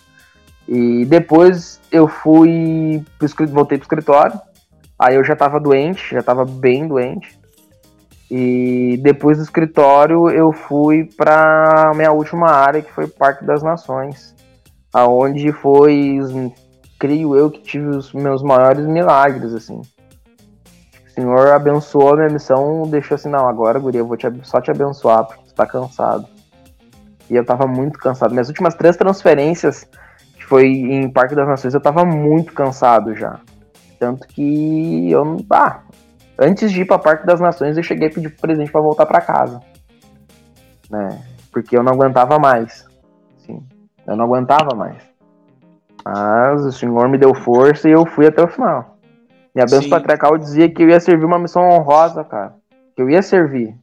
[0.66, 4.40] E depois eu fui, pro, voltei pro escritório,
[4.98, 7.38] aí eu já tava doente, já tava bem doente.
[8.30, 14.34] E depois do escritório eu fui para minha última área, que foi Parque das Nações,
[14.92, 16.18] aonde foi
[16.98, 19.80] creio eu que tive os meus maiores milagres, assim.
[21.06, 24.60] O Senhor abençoou a minha missão, deixou assim, não, agora, guria, eu vou te, só
[24.60, 26.26] te abençoar, porque tu tá cansado.
[27.30, 28.32] E eu tava muito cansado.
[28.32, 29.86] Minhas últimas três transferências,
[30.34, 33.38] que foi em Parque das Nações, eu tava muito cansado já.
[33.98, 35.80] Tanto que eu, ah,
[36.38, 39.06] antes de ir para Parque das Nações, eu cheguei a pedir pro presidente para voltar
[39.06, 39.60] para casa.
[40.90, 41.22] Né?
[41.52, 42.86] Porque eu não aguentava mais.
[43.38, 43.62] Sim,
[44.06, 45.02] eu não aguentava mais.
[46.04, 48.98] Mas o Senhor me deu força e eu fui até o final.
[49.54, 52.54] Minha benção patriarcal dizia que eu ia servir uma missão honrosa, cara.
[52.94, 53.74] Que eu ia servir.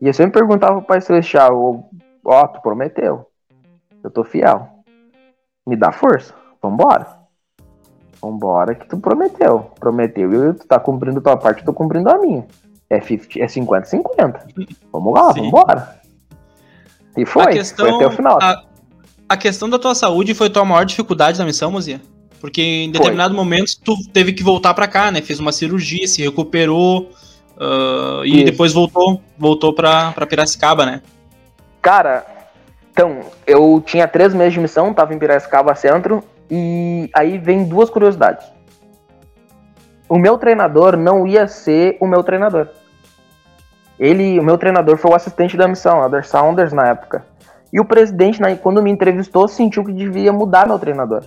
[0.00, 1.84] E eu sempre perguntava pro Pai Celestial,
[2.24, 3.26] ó, oh, tu prometeu.
[4.02, 4.68] Eu tô fiel.
[5.66, 6.34] Me dá força.
[6.62, 7.17] Vambora.
[8.20, 9.70] Vambora que tu prometeu.
[9.78, 12.46] Prometeu e tu tá cumprindo a tua parte, eu tô cumprindo a minha.
[12.90, 14.40] É 50, é 50-50.
[14.92, 15.50] Vamos lá, Sim.
[15.50, 16.00] vambora.
[17.16, 18.38] E foi, questão, foi até o final.
[18.40, 18.62] A,
[19.28, 22.00] a questão da tua saúde foi tua maior dificuldade na missão, Mozia?
[22.40, 23.44] Porque em determinado foi.
[23.44, 25.20] momento tu teve que voltar para cá, né?
[25.20, 27.10] Fez uma cirurgia, se recuperou
[27.56, 28.44] uh, e Isso.
[28.44, 31.02] depois voltou, voltou para Piracicaba, né?
[31.82, 32.24] Cara,
[32.92, 37.90] então, eu tinha três meses de missão, tava em Piracicaba Centro, e aí vem duas
[37.90, 38.46] curiosidades.
[40.08, 42.68] O meu treinador não ia ser o meu treinador.
[43.98, 47.26] Ele, o meu treinador foi o assistente da missão, Elder Saunders na época.
[47.72, 51.24] E o presidente, quando me entrevistou, sentiu que devia mudar meu treinador.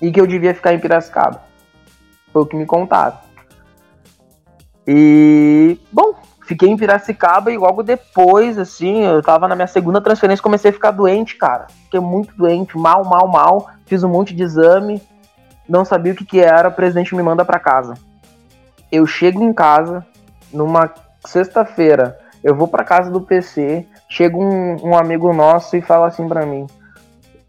[0.00, 1.42] E que eu devia ficar em Piracicaba.
[2.32, 3.18] Foi o que me contaram.
[4.86, 6.14] E, bom,
[6.50, 10.74] fiquei em Piracicaba e logo depois, assim, eu tava na minha segunda transferência comecei a
[10.74, 11.68] ficar doente, cara.
[11.84, 13.70] Fiquei muito doente, mal, mal, mal.
[13.86, 15.00] Fiz um monte de exame,
[15.68, 17.94] não sabia o que que era, o presidente me manda para casa.
[18.90, 20.04] Eu chego em casa,
[20.52, 20.92] numa
[21.24, 26.26] sexta-feira, eu vou para casa do PC, chega um, um, amigo nosso e fala assim
[26.26, 26.66] para mim: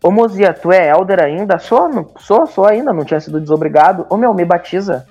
[0.03, 1.57] Ô Mozia, tu é elder ainda?
[1.57, 4.05] Sou, sou, sou ainda, não tinha sido desobrigado.
[4.11, 5.07] Ô meu, me batiza.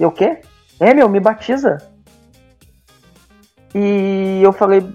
[0.00, 0.40] E o quê?
[0.80, 1.76] É, meu, me batiza.
[3.74, 4.86] E eu falei: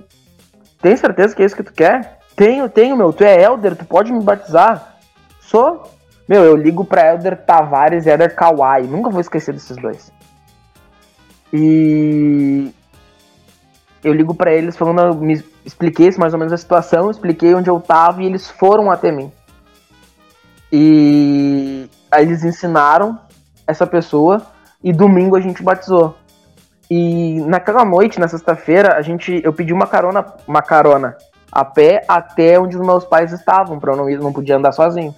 [0.82, 2.20] Tem certeza que é isso que tu quer?
[2.36, 4.98] Tenho, tenho, meu, tu é elder, tu pode me batizar.
[5.40, 5.92] Sou.
[6.28, 8.84] Meu, eu ligo pra Elder Tavares e Elder Kawai.
[8.84, 10.12] Nunca vou esquecer desses dois.
[11.52, 12.74] E
[14.04, 17.80] eu ligo para eles falando, me expliquei mais ou menos a situação, expliquei onde eu
[17.80, 19.32] tava e eles foram até mim.
[20.72, 23.20] E aí eles ensinaram
[23.68, 24.42] essa pessoa
[24.84, 26.18] e domingo a gente batizou.
[26.96, 31.18] E naquela noite, na sexta-feira, a gente eu pedi uma carona, uma carona
[31.52, 34.74] a pé até onde os meus pais estavam, para eu não ir, não podia andar
[34.74, 35.16] sozinho.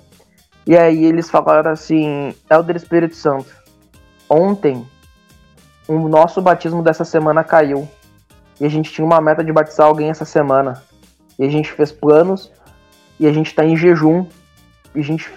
[0.66, 3.54] E aí eles falaram assim: Elder Espírito Santo,
[4.30, 4.88] ontem
[5.86, 7.86] o nosso batismo dessa semana caiu
[8.58, 10.82] e a gente tinha uma meta de batizar alguém essa semana.
[11.38, 12.50] E a gente fez planos
[13.20, 14.26] e a gente está em jejum.
[14.96, 15.30] E a gente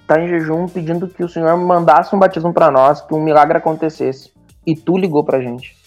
[0.00, 3.58] está em jejum pedindo que o Senhor mandasse um batismo para nós, que um milagre
[3.58, 4.32] acontecesse.
[4.66, 5.83] E tu ligou pra gente.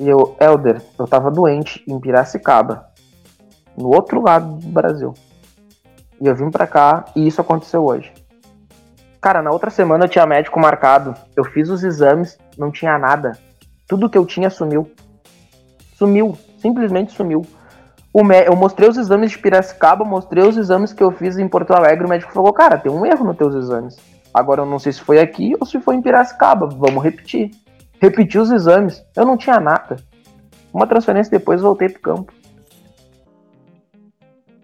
[0.00, 2.86] E eu, Elder, eu tava doente em Piracicaba,
[3.76, 5.12] no outro lado do Brasil.
[6.18, 8.10] E eu vim pra cá e isso aconteceu hoje.
[9.20, 11.14] Cara, na outra semana eu tinha médico marcado.
[11.36, 13.32] Eu fiz os exames, não tinha nada.
[13.86, 14.90] Tudo que eu tinha sumiu.
[15.96, 17.44] Sumiu, simplesmente sumiu.
[18.46, 22.06] eu mostrei os exames de Piracicaba, mostrei os exames que eu fiz em Porto Alegre,
[22.06, 23.98] o médico falou, cara, tem um erro nos teus exames.
[24.32, 27.50] Agora eu não sei se foi aqui ou se foi em Piracicaba, vamos repetir.
[28.00, 29.96] Repeti os exames, eu não tinha nada.
[30.72, 32.32] Uma transferência depois voltei pro campo.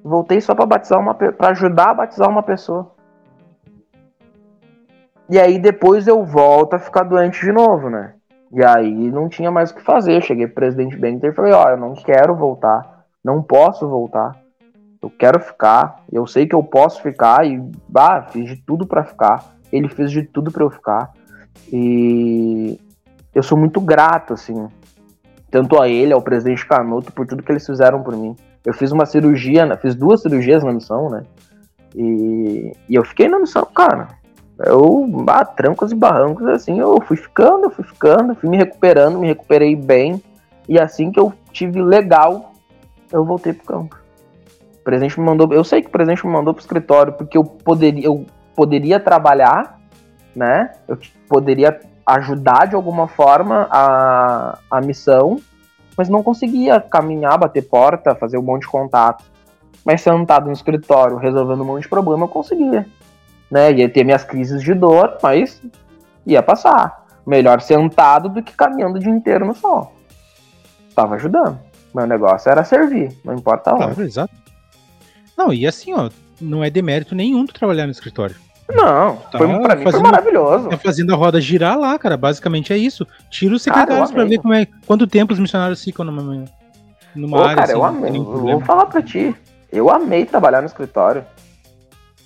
[0.03, 2.92] Voltei só para batizar uma para ajudar a batizar uma pessoa.
[5.29, 8.14] E aí depois eu volto a ficar doente de novo, né?
[8.53, 10.22] E aí não tinha mais o que fazer.
[10.22, 14.40] cheguei pro presidente Benter e falei, ó, eu não quero voltar, não posso voltar.
[15.03, 19.05] Eu quero ficar, eu sei que eu posso ficar e bah, fiz de tudo para
[19.05, 19.57] ficar.
[19.70, 21.12] Ele fez de tudo para eu ficar.
[21.72, 22.81] E
[23.37, 24.66] eu sou muito grato, assim,
[25.51, 28.35] tanto a ele, ao presidente Canuto, por tudo que eles fizeram por mim.
[28.64, 31.22] Eu fiz uma cirurgia, né, fiz duas cirurgias na missão, né?
[31.94, 34.09] E, e eu fiquei na missão, cara.
[34.59, 39.18] Eu, ah, trancos e barrancos, assim, eu fui ficando, eu fui ficando, fui me recuperando,
[39.18, 40.22] me recuperei bem.
[40.66, 42.55] E assim que eu tive legal,
[43.12, 44.01] eu voltei pro campo.
[44.81, 47.44] O presidente me mandou, eu sei que o presidente me mandou pro escritório porque eu
[47.44, 49.79] poderia, eu poderia trabalhar,
[50.35, 50.72] né?
[50.88, 55.40] Eu poderia ajudar de alguma forma a, a missão,
[55.97, 59.25] mas não conseguia caminhar, bater porta, fazer um monte de contato.
[59.85, 62.87] Mas sentado no escritório, resolvendo um monte de problema, eu conseguia
[63.51, 63.73] né?
[63.73, 65.61] Ia ter minhas crises de dor, mas
[66.27, 67.07] ia passar.
[67.27, 69.92] Melhor sentado do que caminhando o dia inteiro no sol.
[70.95, 71.59] Tava ajudando.
[71.95, 73.85] Meu negócio era servir, não importa onde.
[73.85, 74.35] Claro, exato.
[75.37, 78.37] Não, e assim, ó, não é demérito nenhum tu trabalhar no escritório.
[78.68, 80.68] Não, tá foi, pra mim fazendo, foi maravilhoso.
[80.68, 82.16] Tá fazendo a roda girar lá, cara.
[82.16, 83.07] Basicamente é isso.
[83.31, 86.44] Tira os secretários cara, pra ver como é, quanto tempo os missionários ficam numa,
[87.14, 87.55] numa Ô, área.
[87.55, 88.12] Cara, assim, eu amei.
[88.12, 89.35] Vou falar pra ti.
[89.72, 91.24] Eu amei trabalhar no escritório.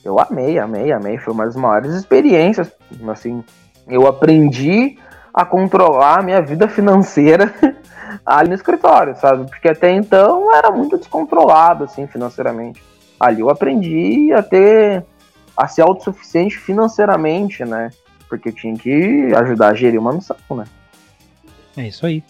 [0.04, 1.18] Eu amei, amei, amei.
[1.18, 2.72] Foi uma das maiores experiências.
[3.08, 3.44] Assim,
[3.86, 4.96] eu aprendi
[5.32, 7.52] a controlar a minha vida financeira
[8.24, 9.48] ali no escritório, sabe?
[9.48, 12.82] Porque até então era muito descontrolado, assim, financeiramente.
[13.18, 15.04] Ali eu aprendi a ter.
[15.56, 17.90] A ser autossuficiente financeiramente, né?
[18.28, 20.64] Porque tinha que ajudar a gerir uma missão, né?
[21.76, 22.22] É isso aí.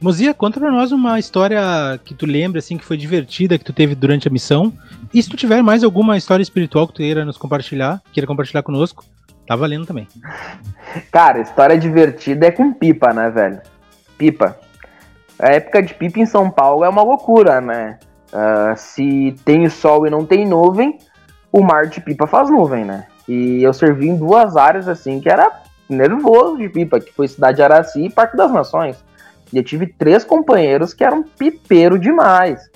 [0.00, 1.60] Mozia, conta pra nós uma história
[2.02, 4.72] que tu lembra, assim, que foi divertida, que tu teve durante a missão.
[5.12, 8.62] E se tu tiver mais alguma história espiritual que tu queira nos compartilhar, queira compartilhar
[8.62, 9.04] conosco,
[9.46, 10.08] tá valendo também.
[11.12, 13.60] Cara, história divertida é com pipa, né, velho?
[14.16, 14.58] Pipa.
[15.38, 17.98] A época de pipa em São Paulo é uma loucura, né?
[18.32, 20.96] Uh, se tem sol e não tem nuvem,
[21.52, 23.06] o mar de pipa faz nuvem, né?
[23.28, 27.62] E eu servi em duas áreas, assim, que era nervoso de pipa, que foi Cidade
[27.62, 29.02] Araci e Parque das Nações.
[29.52, 32.70] E eu tive três companheiros que eram pipeiro demais.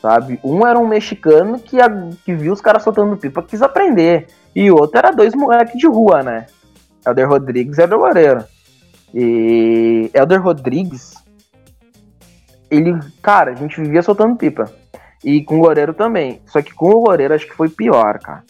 [0.00, 0.38] Sabe?
[0.44, 1.76] Um era um mexicano que,
[2.24, 4.26] que viu os caras soltando pipa, quis aprender.
[4.54, 6.46] E o outro era dois moleques de rua, né?
[7.06, 8.44] Elder Rodrigues e Elder Loureiro.
[9.14, 11.14] E Elder Rodrigues,
[12.70, 14.70] ele, cara, a gente vivia soltando pipa.
[15.24, 16.40] E com o Loureiro também.
[16.46, 18.44] Só que com o Loureiro acho que foi pior, cara.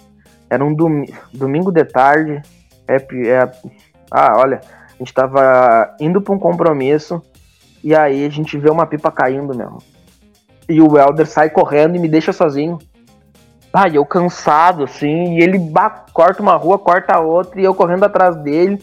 [0.50, 2.42] Era um dom, domingo de tarde.
[2.86, 3.50] É, é,
[4.10, 4.60] ah, olha,
[4.94, 7.22] a gente tava indo pra um compromisso.
[7.82, 9.78] E aí a gente vê uma pipa caindo, meu.
[10.68, 12.78] E o Elder sai correndo e me deixa sozinho.
[13.72, 18.04] Ah, eu cansado, assim, e ele bah, corta uma rua, corta outra, e eu correndo
[18.04, 18.82] atrás dele.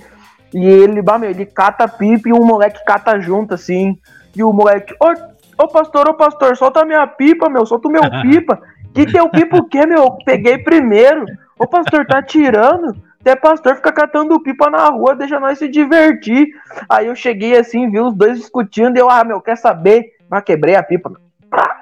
[0.54, 3.98] E ele, bah, meu, ele cata pipa e o moleque cata junto, assim.
[4.36, 5.14] E o moleque, ô,
[5.58, 8.62] ô pastor, ô pastor, solta minha pipa, meu, solta o meu pipa.
[8.94, 10.12] Que teu pipa o quê, meu?
[10.26, 11.26] Peguei primeiro.
[11.60, 12.96] Ô pastor, tá tirando?
[13.20, 16.48] Até pastor fica catando pipa na rua, deixa nós se divertir.
[16.88, 20.12] Aí eu cheguei assim, vi os dois discutindo, e eu, ah, meu, quer saber?
[20.30, 21.12] Ah, quebrei a pipa.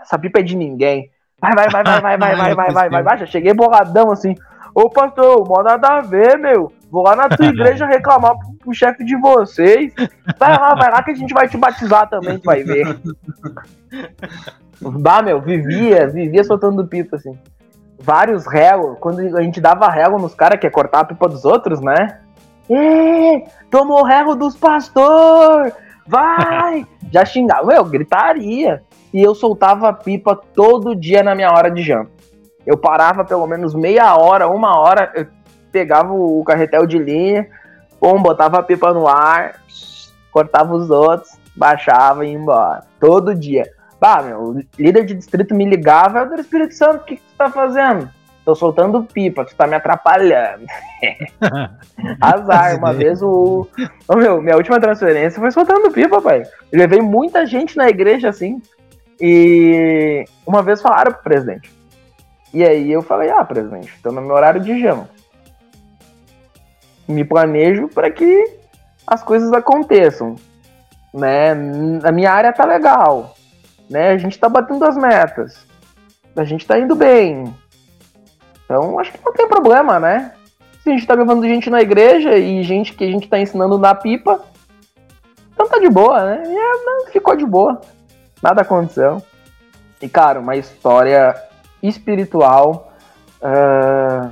[0.01, 1.09] essa pipa é de ninguém.
[1.41, 3.17] Vai, vai, vai, vai, vai, vai, vai, vai, vai, vai, vai.
[3.17, 4.35] Já cheguei boladão assim.
[4.73, 6.71] Ô pastor, mó nada a ver, meu.
[6.93, 9.91] Vou lá na tua igreja reclamar pro, pro chefe de vocês.
[10.37, 12.85] Vai lá, vai lá que a gente vai te batizar também, tu vai ver.
[14.85, 17.37] Bah, meu, vivia, vivia soltando pipa assim
[18.03, 21.45] vários réus, quando a gente dava réu nos caras que é cortar a pipa dos
[21.45, 22.19] outros, né?
[22.69, 25.71] Ê, tomou réu dos pastor!
[26.05, 26.85] Vai!
[27.11, 28.83] Já xingava, eu gritaria.
[29.13, 32.11] E eu soltava a pipa todo dia na minha hora de janta.
[32.65, 35.29] Eu parava pelo menos meia hora, uma hora,
[35.73, 37.47] pegava o carretel de linha,
[37.99, 39.55] bom, botava a pipa no ar,
[40.31, 42.83] cortava os outros, baixava e ia embora.
[42.99, 43.69] Todo dia.
[43.99, 47.21] Bah, meu, o líder de distrito me ligava, eu do Espírito Santo, o que, que
[47.21, 48.09] tu tá fazendo?
[48.45, 50.65] Tô soltando pipa, tu tá me atrapalhando.
[52.19, 53.65] Azar, uma vez o.
[54.07, 56.43] Oh, meu, minha última transferência foi soltando pipa, pai.
[56.69, 58.61] Eu levei muita gente na igreja assim.
[59.19, 61.71] E uma vez falaram pro presidente.
[62.53, 65.07] E aí eu falei, ah, presidente, tô no meu horário de jama.
[67.07, 68.43] Me planejo para que
[69.05, 70.35] as coisas aconteçam.
[71.13, 71.51] Né?
[72.03, 73.35] A minha área tá legal
[73.89, 74.09] né?
[74.09, 75.65] A gente tá batendo as metas.
[76.35, 77.53] A gente tá indo bem.
[78.65, 80.33] Então, acho que não tem problema, né?
[80.81, 83.77] Se a gente tá levando gente na igreja e gente que a gente tá ensinando
[83.77, 84.43] na pipa,
[85.53, 86.43] então tá de boa, né?
[86.43, 87.79] É, ficou de boa.
[88.41, 89.21] Nada aconteceu.
[90.01, 91.35] E, cara, uma história
[91.81, 92.91] espiritual.
[93.41, 94.31] Uh,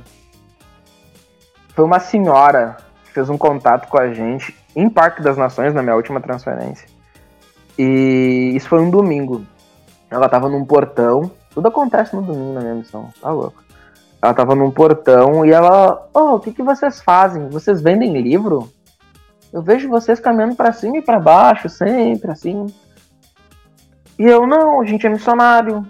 [1.74, 5.82] foi uma senhora que fez um contato com a gente em Parque das Nações, na
[5.82, 6.88] minha última transferência.
[7.78, 9.44] E isso foi um domingo.
[10.10, 11.30] Ela tava num portão.
[11.50, 13.62] Tudo acontece no domingo na minha missão, tá louco.
[14.20, 17.48] Ela tava num portão e ela, oh, o que, que vocês fazem?
[17.48, 18.70] Vocês vendem livro?
[19.52, 22.66] Eu vejo vocês caminhando para cima e para baixo, sempre assim.
[24.18, 25.84] E eu, não, a gente é missionário.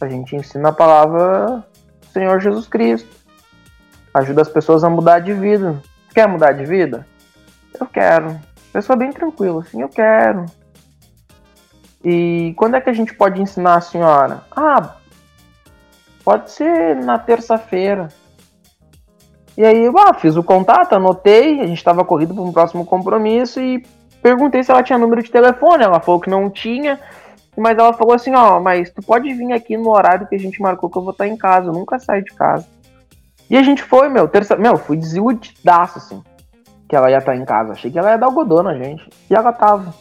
[0.00, 1.64] A gente ensina a palavra
[2.00, 3.21] do Senhor Jesus Cristo.
[4.14, 5.80] Ajuda as pessoas a mudar de vida.
[6.14, 7.06] Quer mudar de vida?
[7.78, 8.38] Eu quero.
[8.72, 10.46] Pessoa bem tranquila, assim, eu quero.
[12.04, 14.42] E quando é que a gente pode ensinar a senhora?
[14.50, 14.96] Ah,
[16.24, 18.08] pode ser na terça-feira.
[19.56, 23.60] E aí, ah, fiz o contato, anotei, a gente estava corrido para um próximo compromisso
[23.60, 23.84] e
[24.22, 25.84] perguntei se ela tinha número de telefone.
[25.84, 26.98] Ela falou que não tinha,
[27.56, 30.60] mas ela falou assim: ó, mas tu pode vir aqui no horário que a gente
[30.60, 32.66] marcou que eu vou estar em casa, eu nunca saio de casa.
[33.52, 36.24] E a gente foi, meu, terça, meu, fui desiludidaço, assim,
[36.88, 37.74] que ela ia estar em casa.
[37.74, 39.06] Achei que ela ia dar algodão na gente.
[39.28, 39.92] E ela tava.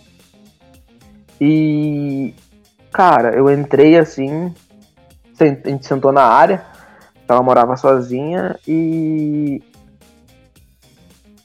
[1.39, 2.33] E,
[2.93, 4.55] cara, eu entrei assim,
[5.37, 6.63] a gente sentou na área,
[7.27, 9.61] ela morava sozinha e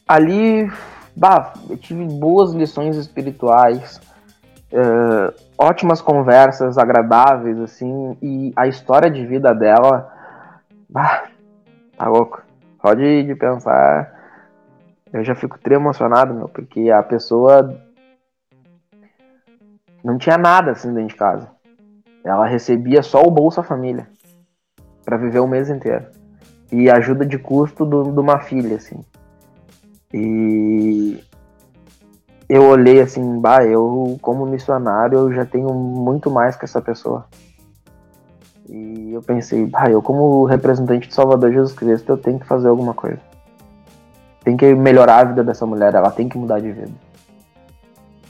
[0.06, 0.70] ali,
[1.16, 4.00] bah, eu tive boas lições espirituais,
[4.70, 10.12] uh, ótimas conversas agradáveis, assim, e a história de vida dela,
[10.88, 11.30] bah,
[11.96, 12.42] tá louco.
[12.80, 14.12] Pode de pensar,
[15.12, 17.76] eu já fico tri emocionado, meu, porque a pessoa
[20.04, 21.48] não tinha nada assim dentro de casa.
[22.22, 24.08] Ela recebia só o Bolsa Família
[25.04, 26.06] para viver o mês inteiro.
[26.70, 29.04] E ajuda de custo de uma filha, assim.
[30.12, 31.22] E
[32.48, 37.26] eu olhei assim, bah, eu como missionário eu já tenho muito mais que essa pessoa.
[38.68, 42.68] E eu pensei, bah, eu como representante de Salvador Jesus Cristo, eu tenho que fazer
[42.68, 43.20] alguma coisa.
[44.42, 46.92] Tem que melhorar a vida dessa mulher, ela tem que mudar de vida.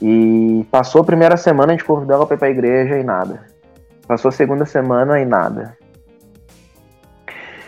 [0.01, 3.45] E passou a primeira semana, a gente convidou ela pra ir pra igreja e nada.
[4.07, 5.75] Passou a segunda semana e nada.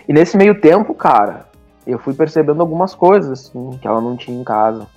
[0.08, 1.46] E nesse meio tempo, cara,
[1.86, 4.88] eu fui percebendo algumas coisas, assim, que ela não tinha em casa.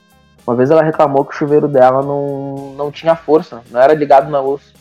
[0.47, 4.31] Uma vez ela reclamou que o chuveiro dela não, não tinha força, não era ligado
[4.31, 4.73] na luz.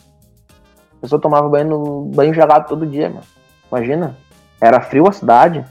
[1.02, 3.22] Pessoa tomava banho, no, banho gelado todo dia, mano.
[3.70, 4.16] Imagina.
[4.60, 5.64] Era frio a cidade,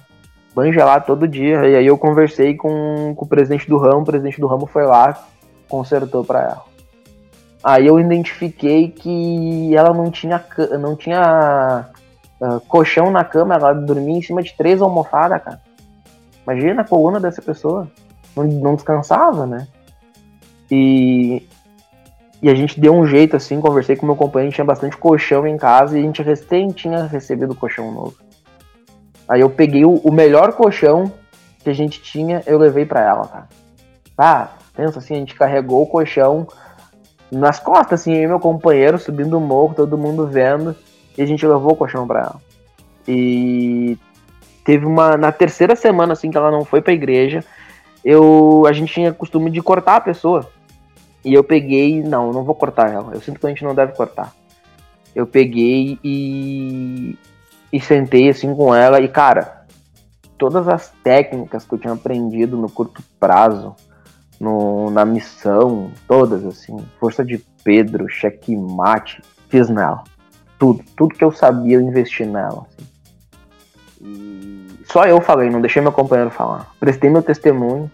[0.53, 1.65] banho gelado todo dia.
[1.65, 4.86] E aí eu conversei com, com o presidente do ramo, o presidente do ramo foi
[4.86, 5.17] lá,
[5.69, 6.63] consertou para ela.
[7.63, 10.43] Aí eu identifiquei que ela não tinha,
[10.77, 11.86] não tinha
[12.41, 15.61] uh, colchão na cama, ela dormia em cima de três almofadas, cara.
[16.45, 17.88] Imagina a coluna dessa pessoa.
[18.36, 19.67] Não, não descansava, né?
[20.69, 21.47] E,
[22.42, 25.58] e a gente deu um jeito assim, conversei com meu companheiro, tinha bastante colchão em
[25.58, 28.16] casa e a gente recém tinha recebido colchão novo.
[29.28, 31.12] Aí eu peguei o, o melhor colchão
[31.64, 33.50] que a gente tinha, eu levei para ela, cara.
[34.18, 36.48] Ah, pensa assim, a gente carregou o colchão
[37.32, 40.76] nas costas, assim, eu e meu companheiro subindo o morro, todo mundo vendo,
[41.18, 42.42] e a gente levou o colchão pra ela.
[43.08, 43.98] E
[44.64, 45.18] teve uma.
[45.18, 47.44] Na terceira semana, assim, que ela não foi pra igreja,
[48.04, 48.66] eu.
[48.68, 50.50] A gente tinha costume de cortar a pessoa.
[51.24, 52.01] E eu peguei.
[52.01, 53.13] Não, não vou cortar ela.
[53.13, 54.34] Eu sinto que a gente não deve cortar.
[55.15, 57.17] Eu peguei e.
[57.72, 59.65] E sentei assim com ela e, cara,
[60.38, 63.74] todas as técnicas que eu tinha aprendido no curto prazo,
[64.38, 66.78] no, na missão, todas, assim.
[66.99, 70.03] Força de Pedro, checkmate, fiz nela.
[70.59, 72.65] Tudo, tudo que eu sabia eu investi nela.
[72.67, 72.88] Assim.
[74.01, 76.72] E só eu falei, não deixei meu companheiro falar.
[76.80, 77.89] Prestei meu testemunho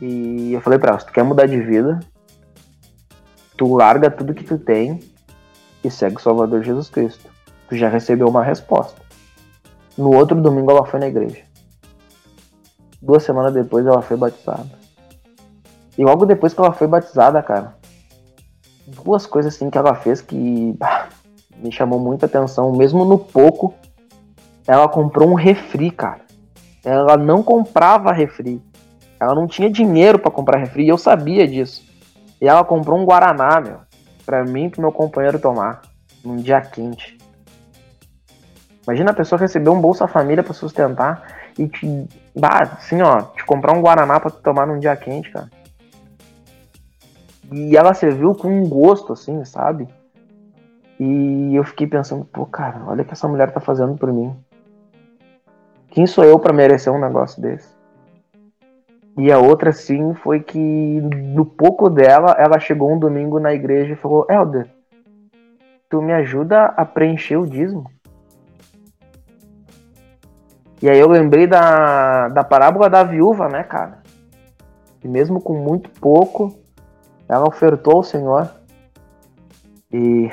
[0.00, 2.00] e eu falei pra ela, se tu quer mudar de vida,
[3.56, 5.00] tu larga tudo que tu tem
[5.82, 7.30] e segue o Salvador Jesus Cristo.
[7.68, 9.00] Tu já recebeu uma resposta.
[9.96, 11.42] No outro domingo ela foi na igreja.
[13.00, 14.70] Duas semanas depois ela foi batizada.
[15.96, 17.74] E logo depois que ela foi batizada, cara,
[18.86, 21.08] duas coisas assim que ela fez que bah,
[21.56, 22.72] me chamou muita atenção.
[22.72, 23.74] Mesmo no pouco,
[24.66, 26.20] ela comprou um refri, cara.
[26.84, 28.60] Ela não comprava refri.
[29.18, 31.85] Ela não tinha dinheiro para comprar refri e eu sabia disso.
[32.40, 33.80] E ela comprou um Guaraná, meu,
[34.24, 35.82] pra mim e pro meu companheiro tomar,
[36.24, 37.16] num dia quente.
[38.86, 41.26] Imagina a pessoa receber um Bolsa Família para sustentar
[41.58, 45.50] e te, bah, assim, ó, te comprar um Guaraná para tomar num dia quente, cara.
[47.52, 49.88] E ela serviu com um gosto, assim, sabe?
[50.98, 54.34] E eu fiquei pensando, pô, cara, olha o que essa mulher tá fazendo por mim.
[55.90, 57.75] Quem sou eu para merecer um negócio desse?
[59.18, 63.94] E a outra, sim, foi que no pouco dela, ela chegou um domingo na igreja
[63.94, 64.68] e falou: Helder,
[65.88, 67.90] tu me ajuda a preencher o dízimo?
[70.82, 74.02] E aí eu lembrei da, da parábola da viúva, né, cara?
[75.02, 76.54] E mesmo com muito pouco,
[77.26, 78.50] ela ofertou ao Senhor.
[79.90, 80.28] E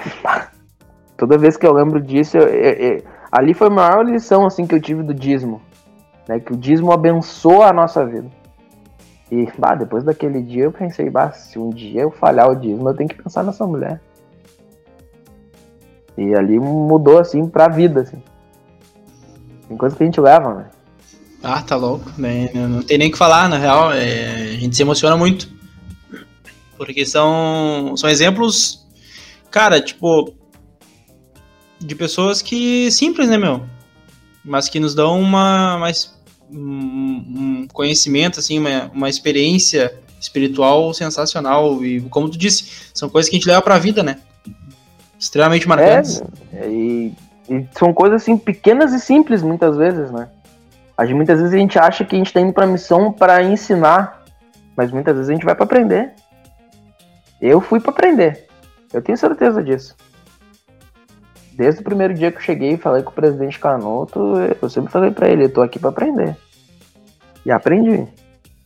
[1.15, 4.67] toda vez que eu lembro disso, eu, eu, eu, ali foi a maior lição assim
[4.67, 5.61] que eu tive do dízimo,
[6.27, 6.41] né?
[6.41, 8.42] Que o dízimo abençoa a nossa vida.
[9.33, 12.87] E bah, depois daquele dia eu pensei, bah, se um dia eu falhar o dízimo,
[12.87, 13.99] eu tenho que pensar nessa mulher.
[16.15, 18.21] E ali mudou assim pra vida, assim.
[19.67, 20.69] Tem coisa que a gente leva, né?
[21.41, 22.11] Ah, tá louco.
[22.15, 23.91] Não tem nem o que falar, na real.
[23.91, 25.49] É, a gente se emociona muito.
[26.77, 28.85] Porque são, são exemplos,
[29.49, 30.31] cara, tipo,
[31.79, 33.65] de pessoas que simples, né, meu?
[34.45, 36.13] Mas que nos dão uma mais
[36.57, 41.83] um, conhecimento, assim, uma, uma experiência espiritual sensacional.
[41.83, 44.19] E como tu disse, são coisas que a gente leva pra vida, né?
[45.19, 46.23] Extremamente marcantes.
[46.53, 47.13] É, e,
[47.49, 50.29] e são coisas assim pequenas e simples muitas vezes, né?
[50.97, 53.43] A gente, muitas vezes a gente acha que a gente está indo para missão para
[53.43, 54.23] ensinar,
[54.75, 56.13] mas muitas vezes a gente vai para aprender.
[57.41, 58.47] Eu fui para aprender.
[58.93, 59.95] Eu tenho certeza disso.
[61.53, 64.19] Desde o primeiro dia que eu cheguei e falei com o presidente Canoto,
[64.61, 66.35] eu sempre falei para ele, eu tô aqui para aprender.
[67.45, 68.07] E aprendi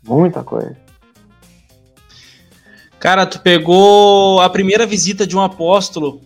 [0.05, 0.75] muita coisa.
[2.99, 6.21] Cara, tu pegou a primeira visita de um apóstolo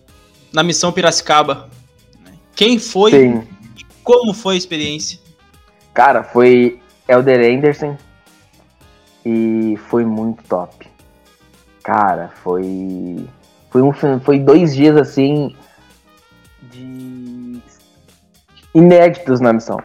[0.52, 1.68] na missão Piracicaba.
[2.54, 3.10] Quem foi?
[3.10, 3.42] Sim.
[3.76, 5.18] E como foi a experiência?
[5.92, 7.96] Cara, foi Elder Anderson
[9.24, 10.86] e foi muito top.
[11.82, 13.26] Cara, foi
[13.70, 15.54] foi um foi dois dias assim
[18.74, 19.78] inéditos na missão.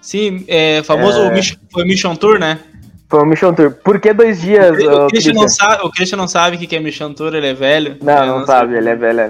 [0.00, 1.42] Sim, é famoso é...
[1.72, 2.60] foi Mission Tour, né?
[3.08, 3.72] Foi um Mission Tour.
[3.72, 4.78] Por que dois dias?
[4.78, 7.48] O, o, Christian, não sabe, o Christian não sabe o que é Mission Tour, ele
[7.48, 7.96] é velho.
[8.02, 9.20] Não, não, não, sabe, ele é velho.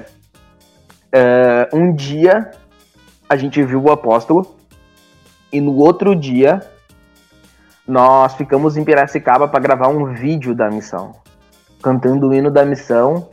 [1.13, 1.69] É.
[1.73, 2.51] Uh, um dia
[3.29, 4.57] a gente viu o apóstolo
[5.53, 6.61] e no outro dia
[7.87, 11.15] nós ficamos em Piracicaba para gravar um vídeo da missão,
[11.83, 13.29] cantando o hino da missão,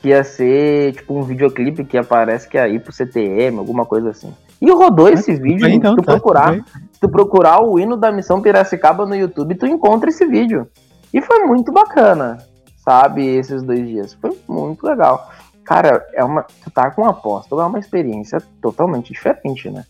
[0.00, 4.10] que ia ser tipo um videoclipe que aparece que é aí pro CTM, alguma coisa
[4.10, 4.32] assim.
[4.60, 8.10] E rodou esse vídeo, então, se tu tá, procurar, se tu procurar o hino da
[8.10, 10.68] missão Piracicaba no YouTube, tu encontra esse vídeo.
[11.14, 12.38] E foi muito bacana,
[12.76, 14.14] sabe, esses dois dias.
[14.14, 15.30] Foi muito legal.
[15.64, 19.84] Cara, é uma, tu tá com um apóstolo é uma experiência totalmente diferente, né?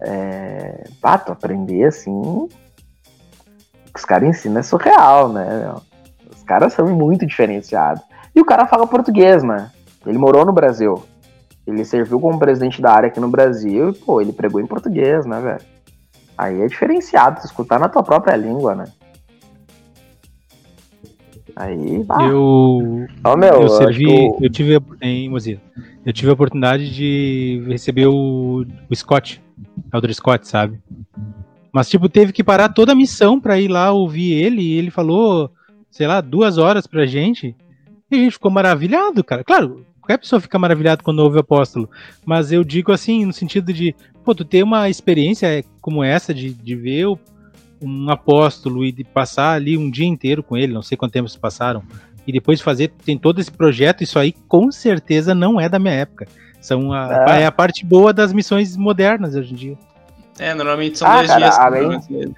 [0.00, 2.48] é, pato, aprender assim.
[3.94, 5.74] Os caras ensinam é surreal, né?
[6.34, 8.02] Os caras são muito diferenciados.
[8.34, 9.70] E o cara fala português, né?
[10.06, 11.02] Ele morou no Brasil.
[11.68, 15.26] Ele serviu como presidente da área aqui no Brasil e, pô, ele pregou em português,
[15.26, 15.60] né, velho?
[16.36, 18.84] Aí é diferenciado, escutar na tua própria língua, né?
[21.54, 22.22] Aí, bah.
[22.22, 24.38] Eu, oh, meu, eu servi, eu...
[24.40, 25.60] eu tive em Mozilla,
[26.06, 29.42] eu tive a oportunidade de receber o, o Scott,
[29.92, 30.80] Elder Scott, sabe?
[31.70, 34.62] Mas, tipo, teve que parar toda a missão pra ir lá ouvir ele.
[34.62, 35.50] E ele falou,
[35.90, 37.54] sei lá, duas horas pra gente.
[38.10, 39.44] E a gente ficou maravilhado, cara.
[39.44, 41.90] Claro, qualquer pessoa fica maravilhado quando ouve o apóstolo.
[42.24, 43.94] Mas eu digo assim, no sentido de,
[44.24, 47.06] pô, tu ter uma experiência como essa de, de ver
[47.80, 51.28] um apóstolo e de passar ali um dia inteiro com ele, não sei quanto tempo
[51.28, 51.82] se passaram,
[52.26, 55.94] e depois fazer, tem todo esse projeto, isso aí com certeza não é da minha
[55.94, 56.26] época.
[56.60, 57.42] São a, é.
[57.42, 57.46] é.
[57.46, 59.78] a parte boa das missões modernas hoje em dia.
[60.38, 61.58] É, normalmente são ah, dois cara, dias.
[61.58, 62.34] Além...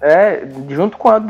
[0.00, 1.20] É, junto com a.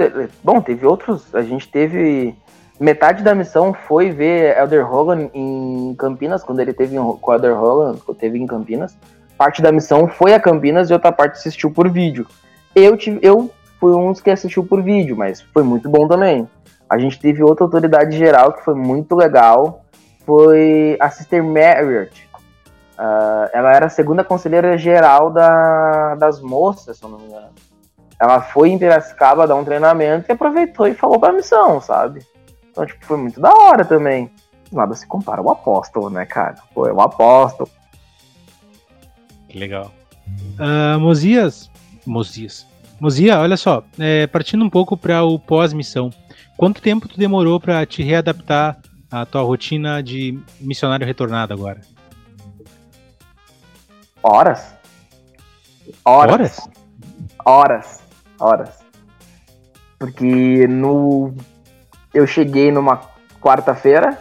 [0.45, 1.35] Bom, teve outros.
[1.35, 2.35] A gente teve.
[2.79, 7.61] Metade da missão foi ver Elder Hogan em Campinas, quando ele teve com o Elder
[7.61, 8.97] Hogan, teve em Campinas.
[9.37, 12.27] Parte da missão foi a Campinas e outra parte assistiu por vídeo.
[12.75, 13.51] Eu, tive, eu
[13.81, 16.49] fui um dos que assistiu por vídeo, mas foi muito bom também.
[16.89, 19.85] A gente teve outra autoridade geral que foi muito legal
[20.25, 22.29] foi a Sister Marriott.
[22.99, 27.49] Uh, ela era a segunda conselheira geral da, das moças, se eu não me engano.
[28.21, 32.21] Ela foi em Piracicaba dar um treinamento e aproveitou e falou pra missão, sabe?
[32.79, 34.31] Então, tipo, foi muito da hora também.
[34.71, 36.55] Nada se compara ao apóstolo, né, cara?
[36.73, 37.69] Pô, é o apóstolo.
[39.49, 39.93] Que legal.
[40.61, 41.69] Uh, Mosias.
[42.07, 42.65] Mosias.
[43.01, 46.11] Mozia, olha só, é, partindo um pouco para o pós-missão,
[46.57, 48.79] quanto tempo tu demorou para te readaptar
[49.11, 51.81] a tua rotina de missionário retornado agora?
[54.23, 54.73] Horas.
[56.05, 56.31] Horas.
[56.31, 56.71] Horas?
[57.45, 58.01] Horas.
[58.39, 58.79] Horas.
[59.99, 61.35] Porque no.
[62.13, 63.01] Eu cheguei numa
[63.41, 64.19] quarta-feira.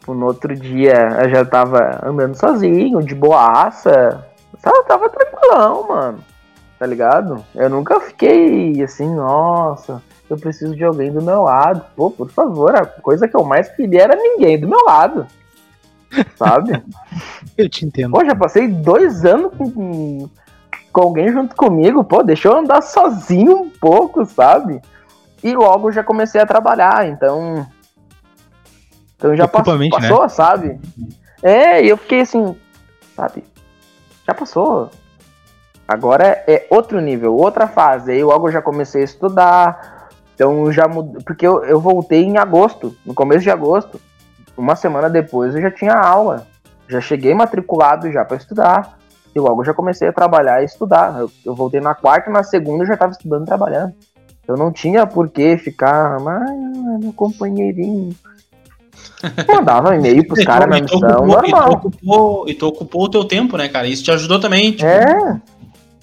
[0.00, 4.26] Tipo, no outro dia eu já tava andando sozinho, de boaça.
[4.58, 6.18] Sabe, tava tranquilão, mano.
[6.78, 7.44] Tá ligado?
[7.54, 10.02] Eu nunca fiquei assim, nossa
[10.32, 11.84] eu preciso de alguém do meu lado.
[11.94, 15.26] Pô, por favor, a coisa que eu mais queria era ninguém do meu lado.
[16.36, 16.82] sabe?
[17.56, 18.12] Eu te entendo.
[18.12, 20.28] Pô, já passei dois anos com,
[20.90, 24.80] com alguém junto comigo, pô, deixa eu andar sozinho um pouco, sabe?
[25.42, 27.66] E logo já comecei a trabalhar, então.
[29.16, 30.08] Então já pass Ocupamente, né?
[30.08, 30.80] passou, sabe?
[31.42, 32.56] É, e eu fiquei assim,
[33.16, 33.44] sabe?
[34.26, 34.90] Já passou.
[35.86, 38.12] Agora é outro nível, outra fase.
[38.12, 40.08] Aí logo eu já comecei a estudar.
[40.34, 41.22] Então já mudou.
[41.24, 44.00] Porque eu, eu voltei em agosto, no começo de agosto.
[44.56, 46.46] Uma semana depois eu já tinha aula.
[46.88, 48.98] Já cheguei matriculado já para estudar.
[49.34, 51.18] E logo eu já comecei a trabalhar e estudar.
[51.18, 53.94] Eu, eu voltei na quarta e na segunda eu já estava estudando e trabalhando.
[54.46, 58.14] Eu não tinha por que ficar, ah, meu companheirinho.
[59.48, 61.70] Mandava e-mail pros caras na missão, ocupou- e tu normal.
[61.72, 63.86] ocupou- E tu ocupou o teu tempo, né, cara?
[63.86, 64.72] Isso te ajudou também.
[64.72, 65.40] Tipo, É,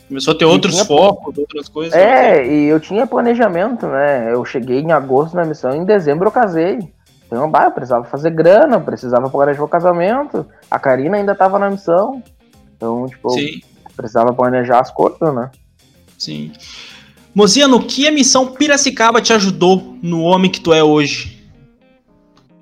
[0.07, 1.93] Começou a ter outros tinha- focos, outras coisas.
[1.93, 4.33] é, e eu tinha planejamento, né?
[4.33, 6.79] Eu cheguei em agosto na missão, em dezembro eu casei.
[7.27, 10.45] Então, bah, eu precisava fazer grana, eu precisava planejar o casamento.
[10.71, 12.23] A Karina ainda tava na missão.
[12.75, 13.29] Então, tipo,
[13.95, 15.51] precisava planejar as coisas, né?
[16.17, 16.51] sim.
[17.39, 21.49] Mozinha, no que a missão Piracicaba te ajudou no homem que tu é hoje?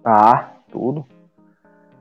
[0.06, 1.04] Ah, tudo.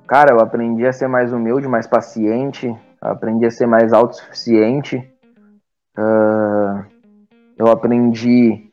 [0.07, 5.03] Cara, eu aprendi a ser mais humilde, mais paciente, aprendi a ser mais autossuficiente.
[5.97, 6.85] Ah,
[7.57, 8.71] eu aprendi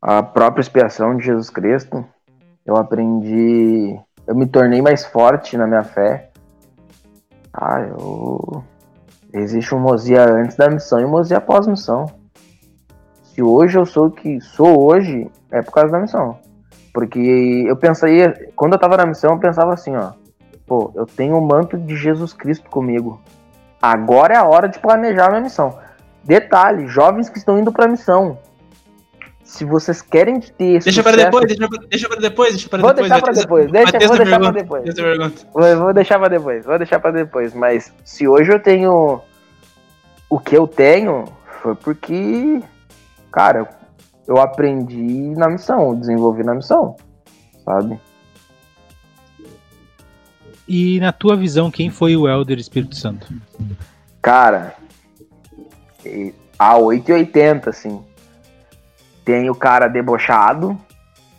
[0.00, 2.06] a própria expiação de Jesus Cristo.
[2.64, 3.98] Eu aprendi.
[4.28, 6.30] Eu me tornei mais forte na minha fé.
[7.52, 8.62] Ah, eu.
[9.32, 12.22] Existe um Mozia antes da missão e um Mozia pós-missão.
[13.34, 16.38] Se hoje eu sou o que sou hoje, é por causa da missão.
[16.92, 20.12] Porque eu pensei, quando eu tava na missão, eu pensava assim, ó.
[20.66, 23.20] Pô, eu tenho o manto de Jesus Cristo comigo.
[23.82, 25.76] Agora é a hora de planejar a minha missão.
[26.22, 28.38] Detalhe, jovens que estão indo pra missão.
[29.42, 32.78] Se vocês querem ter Deixa para sucesso- depois, deixa pra, deixa pra depois, deixa pra
[32.78, 33.10] Vou depois.
[33.10, 35.46] deixar pra depois, deixa, vou deixar pra pergunta, depois.
[35.52, 37.54] Vou, vou deixar pra depois, vou deixar pra depois.
[37.54, 39.20] Mas se hoje eu tenho
[40.30, 41.24] o que eu tenho,
[41.62, 42.62] foi porque,
[43.34, 43.68] cara,
[44.28, 46.94] eu aprendi na missão, desenvolvi na missão,
[47.64, 47.98] sabe?
[50.68, 53.26] E na tua visão, quem foi o Elder Espírito Santo?
[54.22, 54.76] Cara,
[56.06, 58.00] e- a 880, assim.
[59.24, 60.78] Tem o cara debochado,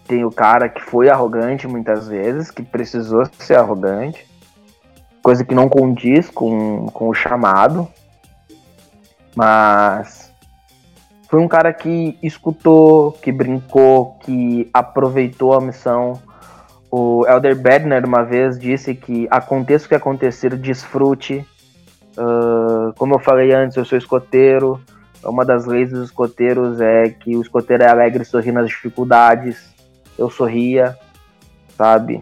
[0.05, 4.27] tem o cara que foi arrogante muitas vezes, que precisou ser arrogante,
[5.23, 7.87] coisa que não condiz com, com o chamado,
[9.33, 10.25] mas
[11.35, 16.21] foi um cara que escutou, que brincou, que aproveitou a missão.
[16.89, 21.45] O Elder Bedner uma vez disse que aconteça o que acontecer, desfrute.
[22.17, 24.79] Ah, como eu falei antes, eu sou escoteiro.
[25.25, 29.75] Uma das leis dos escoteiros é que o escoteiro é alegre e sorri nas dificuldades.
[30.17, 30.97] Eu sorria,
[31.77, 32.21] sabe?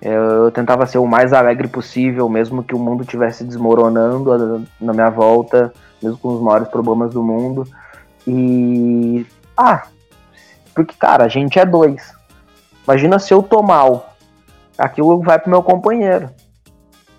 [0.00, 4.60] Eu, eu tentava ser o mais alegre possível, mesmo que o mundo estivesse desmoronando a-
[4.80, 5.70] na minha volta,
[6.02, 7.66] mesmo com os maiores problemas do mundo.
[8.26, 9.26] E.
[9.56, 9.86] Ah,
[10.74, 12.12] porque, cara, a gente é dois.
[12.84, 14.14] Imagina se eu tô mal.
[14.76, 16.30] Aquilo vai pro meu companheiro.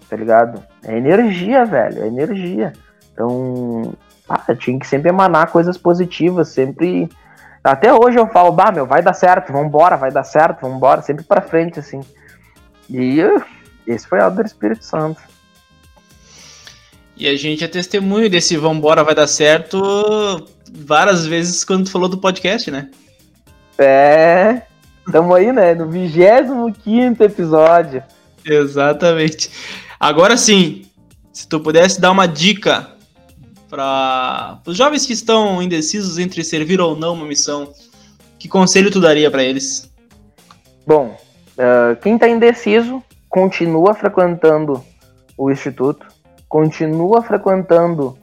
[0.09, 0.63] Tá ligado?
[0.83, 2.03] É energia, velho.
[2.03, 2.73] É energia.
[3.11, 3.93] Então,
[4.27, 7.09] ah, tinha que sempre emanar coisas positivas, sempre.
[7.63, 11.23] Até hoje eu falo, bah, meu, vai dar certo, vambora, vai dar certo, vambora, sempre
[11.23, 12.01] pra frente, assim.
[12.89, 13.19] E
[13.87, 15.21] esse foi o do Espírito Santo.
[17.15, 22.09] E a gente é testemunho desse vambora, vai dar certo várias vezes quando tu falou
[22.09, 22.89] do podcast, né?
[23.77, 24.63] É.
[25.11, 25.75] Tamo aí, né?
[25.75, 28.03] No 25 episódio.
[28.45, 29.49] Exatamente.
[29.99, 30.85] Agora sim,
[31.31, 32.87] se tu pudesse dar uma dica
[33.69, 37.73] para os jovens que estão indecisos entre servir ou não uma missão,
[38.37, 39.91] que conselho tu daria para eles?
[40.85, 41.17] Bom,
[41.57, 44.83] ah, quem tá indeciso, continua frequentando
[45.37, 46.05] o Instituto,
[46.47, 48.17] continua frequentando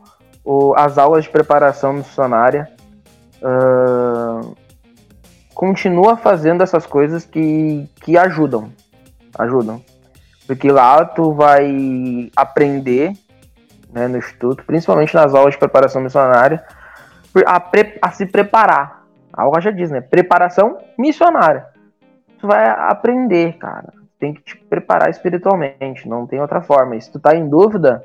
[0.44, 2.68] o- as aulas de preparação missionária,
[3.42, 4.40] ah,
[5.54, 8.72] continua fazendo essas coisas que, que ajudam,
[9.38, 9.82] ajudam.
[10.46, 13.12] Porque lá tu vai aprender
[13.92, 16.64] né, no Instituto, principalmente nas aulas de preparação missionária,
[17.46, 19.04] a, pre- a se preparar.
[19.32, 20.00] A aula já diz, né?
[20.00, 21.66] Preparação missionária
[22.40, 23.92] tu vai aprender, cara.
[24.18, 26.96] Tem que te preparar espiritualmente, não tem outra forma.
[26.96, 28.02] E se tu tá em dúvida,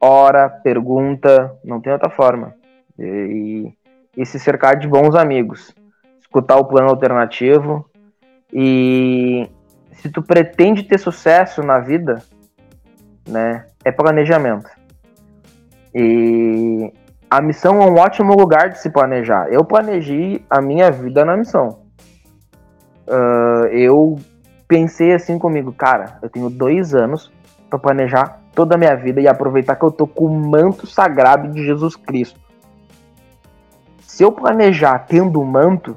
[0.00, 2.54] ora, pergunta, não tem outra forma.
[2.98, 3.72] E,
[4.16, 5.74] e se cercar de bons amigos.
[6.20, 7.88] Escutar o plano alternativo.
[8.52, 9.48] E
[9.92, 12.22] se tu pretende ter sucesso na vida,
[13.28, 14.68] né, é planejamento.
[15.94, 16.92] E
[17.30, 19.48] a missão é um ótimo lugar de se planejar.
[19.52, 21.84] Eu planejei a minha vida na missão.
[23.08, 24.18] Ah, eu
[24.66, 27.30] pensei assim comigo, cara, eu tenho dois anos
[27.68, 31.48] para planejar toda a minha vida e aproveitar que eu tô com o manto sagrado
[31.48, 32.38] de Jesus Cristo.
[34.00, 35.96] Se eu planejar tendo o manto,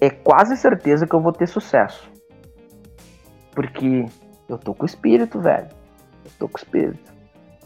[0.00, 2.10] é quase certeza que eu vou ter sucesso.
[3.54, 4.06] Porque
[4.48, 5.68] eu tô com o espírito, velho.
[6.24, 7.12] Eu tô com o espírito.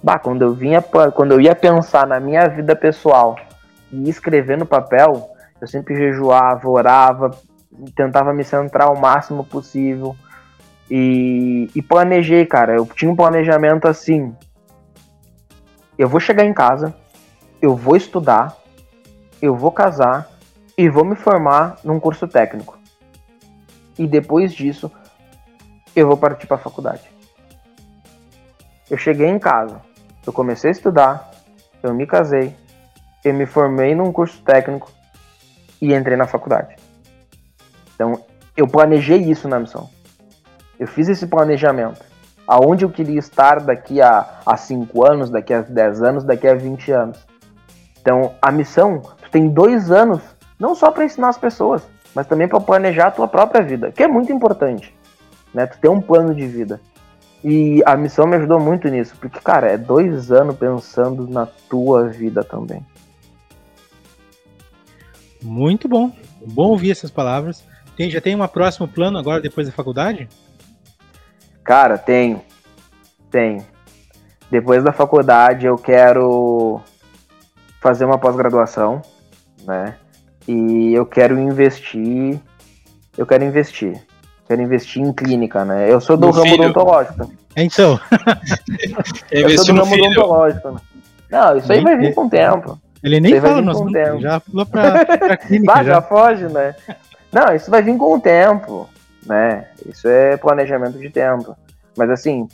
[0.03, 0.83] Bah, quando eu vinha,
[1.15, 3.37] quando eu ia pensar na minha vida pessoal
[3.93, 5.31] e escrever no papel,
[5.61, 7.31] eu sempre jejuava, orava,
[7.95, 10.17] tentava me centrar o máximo possível.
[10.91, 12.75] E, e planejei, cara.
[12.75, 14.35] Eu tinha um planejamento assim.
[15.99, 16.95] Eu vou chegar em casa,
[17.61, 18.57] eu vou estudar,
[19.41, 20.31] eu vou casar
[20.77, 22.79] e vou me formar num curso técnico.
[23.99, 24.91] E depois disso,
[25.95, 27.11] eu vou partir para a faculdade.
[28.91, 29.81] Eu cheguei em casa,
[30.27, 31.31] eu comecei a estudar,
[31.83, 32.55] eu me casei,
[33.25, 34.91] eu me formei num curso técnico
[35.81, 36.77] e entrei na faculdade.
[37.95, 38.25] Então,
[38.57, 39.89] eu planejei isso na missão.
[40.83, 42.05] Eu fiz esse planejamento.
[42.45, 46.91] Aonde eu queria estar daqui a 5 anos, daqui a 10 anos, daqui a 20
[46.91, 47.25] anos.
[48.01, 50.21] Então, a missão, tu tem dois anos,
[50.59, 54.03] não só para ensinar as pessoas, mas também para planejar a tua própria vida, que
[54.03, 54.93] é muito importante.
[55.55, 55.67] Né?
[55.67, 56.81] Tu ter um plano de vida.
[57.45, 62.09] E a missão me ajudou muito nisso, porque, cara, é dois anos pensando na tua
[62.09, 62.85] vida também.
[65.41, 66.11] Muito bom.
[66.45, 67.65] Bom ouvir essas palavras.
[67.97, 70.29] Tem, já tem um próximo plano agora, depois da faculdade?
[71.65, 72.41] Cara, tenho.
[73.31, 73.65] Tenho.
[74.51, 76.81] Depois da faculdade eu quero
[77.81, 79.01] fazer uma pós-graduação,
[79.65, 79.97] né?
[80.47, 82.39] E eu quero investir.
[83.17, 84.01] Eu quero investir
[84.53, 85.91] quero investir em clínica, né?
[85.91, 86.65] Eu sou do no ramo filho.
[86.65, 87.33] odontológico.
[87.57, 87.99] Então.
[89.33, 90.71] eu sou do ramo odontológico.
[90.71, 90.81] Né?
[91.31, 92.79] Não, isso aí vai vir com o tempo.
[93.03, 94.21] Ele nem fala no tempo.
[94.21, 95.77] já pulou pra, pra clínica.
[95.77, 95.85] já.
[95.85, 96.75] já foge, né?
[97.33, 98.89] Não, isso vai vir com o tempo,
[99.27, 99.69] né?
[99.87, 101.57] Isso é planejamento de tempo.
[101.97, 102.49] Mas assim,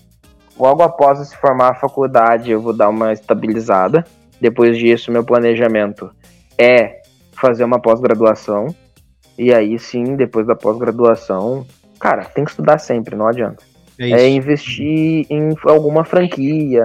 [0.58, 4.04] logo após se formar a faculdade, eu vou dar uma estabilizada.
[4.40, 6.10] Depois disso, meu planejamento
[6.56, 7.00] é
[7.32, 8.74] fazer uma pós-graduação.
[9.36, 11.66] E aí sim, depois da pós-graduação,
[11.98, 13.62] cara, tem que estudar sempre, não adianta.
[13.98, 16.84] É, é, investir em alguma franquia,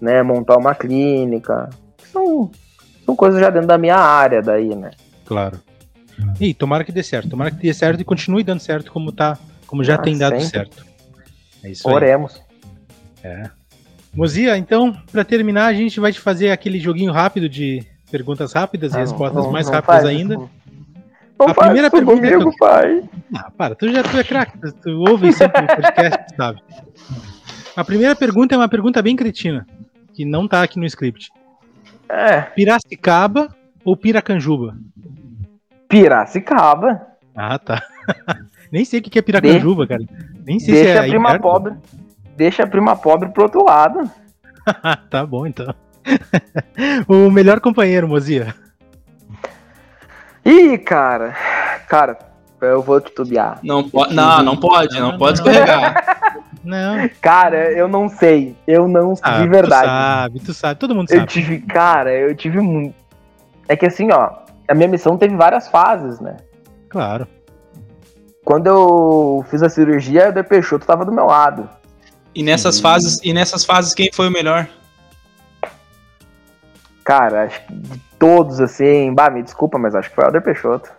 [0.00, 0.22] né?
[0.22, 1.68] Montar uma clínica.
[2.10, 2.50] São,
[3.04, 4.90] são coisas já dentro da minha área daí, né?
[5.26, 5.58] Claro.
[6.40, 7.30] E tomara que dê certo.
[7.30, 10.40] Tomara que dê certo e continue dando certo como tá, como já ah, tem dado
[10.40, 10.48] sempre.
[10.48, 10.86] certo.
[11.62, 12.42] É isso Oremos.
[13.22, 13.30] Aí.
[13.30, 13.50] É.
[14.14, 18.94] Mozia, então, para terminar, a gente vai te fazer aquele joguinho rápido de perguntas rápidas
[18.94, 20.34] ah, e respostas não, mais não rápidas ainda.
[20.34, 20.50] Não.
[21.38, 22.56] Não a primeira pergunta comigo, eu...
[22.56, 23.02] pai.
[23.34, 26.62] Ah, para, tu já tu é craque, tu, tu ouve sempre o podcast, sabe?
[27.76, 29.66] A primeira pergunta é uma pergunta bem cretina,
[30.12, 31.30] que não tá aqui no script.
[32.08, 32.42] É.
[32.42, 33.54] Piracicaba
[33.84, 34.76] ou Piracanjuba?
[35.88, 37.00] Piracicaba.
[37.34, 37.82] Ah, tá.
[38.70, 40.02] Nem sei o que é Piracanjuba, cara.
[40.44, 41.74] Nem sei deixa se é a prima pobre.
[42.36, 44.10] Deixa a prima pobre pro outro lado.
[45.08, 45.72] tá bom, então.
[47.08, 48.54] o melhor companheiro, Mozia.
[50.44, 51.34] Ih, cara.
[51.88, 52.18] Cara,
[52.60, 53.60] eu vou titubear.
[53.62, 56.42] Não, po não, não pode, não, não pode escorregar.
[56.64, 57.08] Não.
[57.20, 58.56] Cara, eu não sei.
[58.66, 59.82] Eu não sei, de verdade.
[59.82, 61.22] Tu sabe, tu sabe, todo mundo sabe.
[61.22, 62.94] Eu tive, cara, eu tive muito.
[63.68, 66.36] É que assim, ó, a minha missão teve várias fases, né?
[66.88, 67.26] Claro.
[68.44, 71.68] Quando eu fiz a cirurgia, o De Peixoto tava do meu lado.
[72.34, 74.68] E nessas fases, e nessas fases quem foi o melhor?
[77.04, 80.42] Cara, acho que de todos, assim, bah, me desculpa, mas acho que foi o Helder
[80.42, 80.90] Peixoto.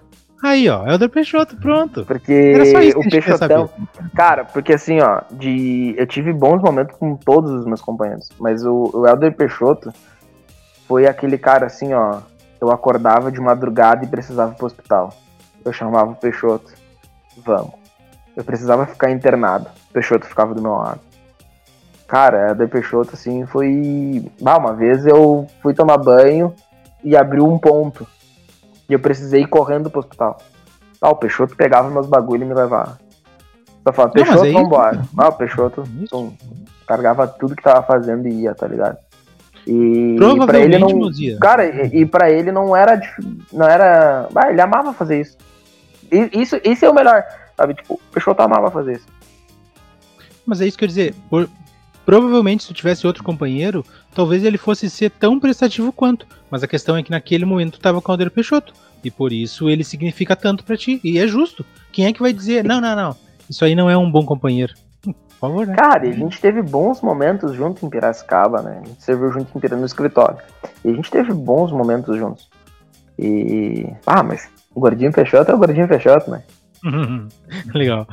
[0.43, 2.05] Aí, ó, Helder Peixoto, pronto.
[2.05, 2.53] Porque
[2.95, 3.70] o Peixotão.
[4.16, 8.63] Cara, porque assim, ó, de, eu tive bons momentos com todos os meus companheiros, mas
[8.63, 9.91] o, o Helder Peixoto
[10.88, 12.20] foi aquele cara assim, ó.
[12.60, 15.14] Eu acordava de madrugada e precisava ir pro hospital.
[15.64, 16.74] Eu chamava o Peixoto.
[17.38, 17.74] Vamos.
[18.36, 19.68] Eu precisava ficar internado.
[19.89, 20.99] O Peixoto ficava do meu lado.
[22.08, 24.32] Cara, a De Peixoto, assim, foi.
[24.45, 26.53] Ah, uma vez eu fui tomar banho
[27.03, 28.06] e abriu um ponto.
[28.88, 30.38] E eu precisei ir correndo pro hospital.
[31.01, 32.99] Ah, o Peixoto pegava meus bagulho e me levava.
[33.84, 34.53] Só falava, Peixoto, aí...
[34.53, 35.01] vambora.
[35.18, 36.34] Ah, o Peixoto pum,
[36.88, 38.97] carregava tudo que tava fazendo e ia, tá ligado?
[39.68, 40.89] E pra ele não.
[41.39, 43.01] Cara, e, e pra ele não era.
[43.51, 44.30] Não era.
[44.36, 45.38] Ah, ele amava fazer isso.
[46.11, 47.24] E, isso, isso é o melhor.
[47.57, 47.74] Sabe?
[47.74, 49.07] Tipo, o Peixoto amava fazer isso.
[50.45, 51.16] Mas é isso que eu ia dizer.
[51.30, 51.49] Por,
[52.05, 56.28] Provavelmente, se tu tivesse outro companheiro, talvez ele fosse ser tão prestativo quanto.
[56.51, 58.74] Mas a questão é que naquele momento tu tava com o Alder Peixoto.
[59.03, 61.01] E por isso ele significa tanto para ti.
[61.03, 61.66] E é justo.
[61.91, 63.16] Quem é que vai dizer, não, não, não,
[63.49, 64.74] isso aí não é um bom companheiro?
[65.40, 65.76] Por favor, né?
[65.76, 68.82] Cara, a gente teve bons momentos junto em Piracicaba, né?
[68.84, 70.38] A gente serviu junto em no escritório.
[70.84, 72.50] E a gente teve bons momentos juntos.
[73.18, 73.88] E.
[74.06, 76.44] Ah, mas o Gordinho Peixoto é o Gordinho Peixoto, né?
[77.74, 78.08] Legal.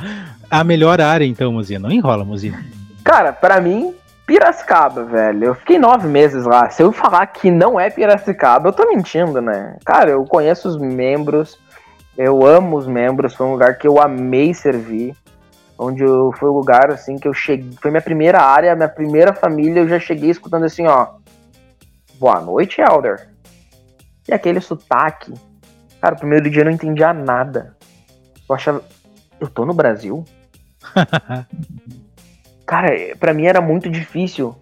[0.50, 1.78] A melhor área, então, Mozinha.
[1.78, 2.64] Não enrola, Mozinha.
[3.04, 3.94] Cara, pra mim,
[4.26, 5.44] Piracicaba, velho.
[5.44, 6.70] Eu fiquei nove meses lá.
[6.70, 9.76] Se eu falar que não é Piracicaba, eu tô mentindo, né?
[9.84, 11.58] Cara, eu conheço os membros,
[12.16, 13.34] eu amo os membros.
[13.34, 15.14] Foi um lugar que eu amei servir.
[15.82, 17.70] Onde eu, foi o lugar, assim, que eu cheguei.
[17.80, 19.80] Foi minha primeira área, minha primeira família.
[19.80, 21.14] Eu já cheguei escutando assim, ó.
[22.20, 23.28] Boa noite, Elder.
[24.28, 25.34] E aquele sotaque.
[26.00, 27.76] Cara, o primeiro dia eu não entendia nada.
[28.48, 28.82] Eu achava.
[29.40, 30.24] Eu tô no Brasil?
[32.64, 34.54] Cara, para mim era muito difícil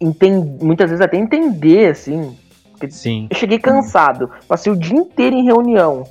[0.00, 2.36] entender, muitas vezes até entender, assim.
[2.88, 3.26] Sim.
[3.28, 6.04] Eu cheguei cansado, passei o dia inteiro em reunião.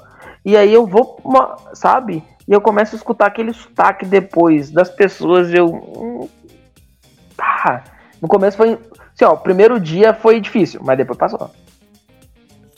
[0.46, 2.24] E aí eu vou, uma, sabe?
[2.50, 5.54] E eu começo a escutar aquele sotaque depois das pessoas.
[5.54, 6.28] Eu.
[7.38, 7.84] Tá.
[8.20, 8.72] No começo foi.
[8.72, 11.52] Assim, ó, o primeiro dia foi difícil, mas depois passou.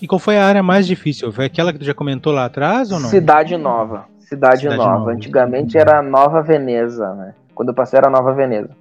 [0.02, 1.32] E qual foi a área mais difícil?
[1.32, 3.08] Foi aquela que tu já comentou lá atrás ou não?
[3.08, 4.08] Cidade Nova.
[4.20, 5.00] Cidade, Cidade Nova.
[5.00, 5.12] Nova.
[5.14, 7.34] Antigamente era Nova Veneza, né?
[7.56, 8.72] Quando eu passei era Nova Veneza.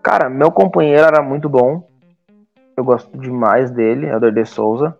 [0.00, 1.88] Cara, meu companheiro era muito bom.
[2.76, 4.96] Eu gosto demais dele, Elder de Souza.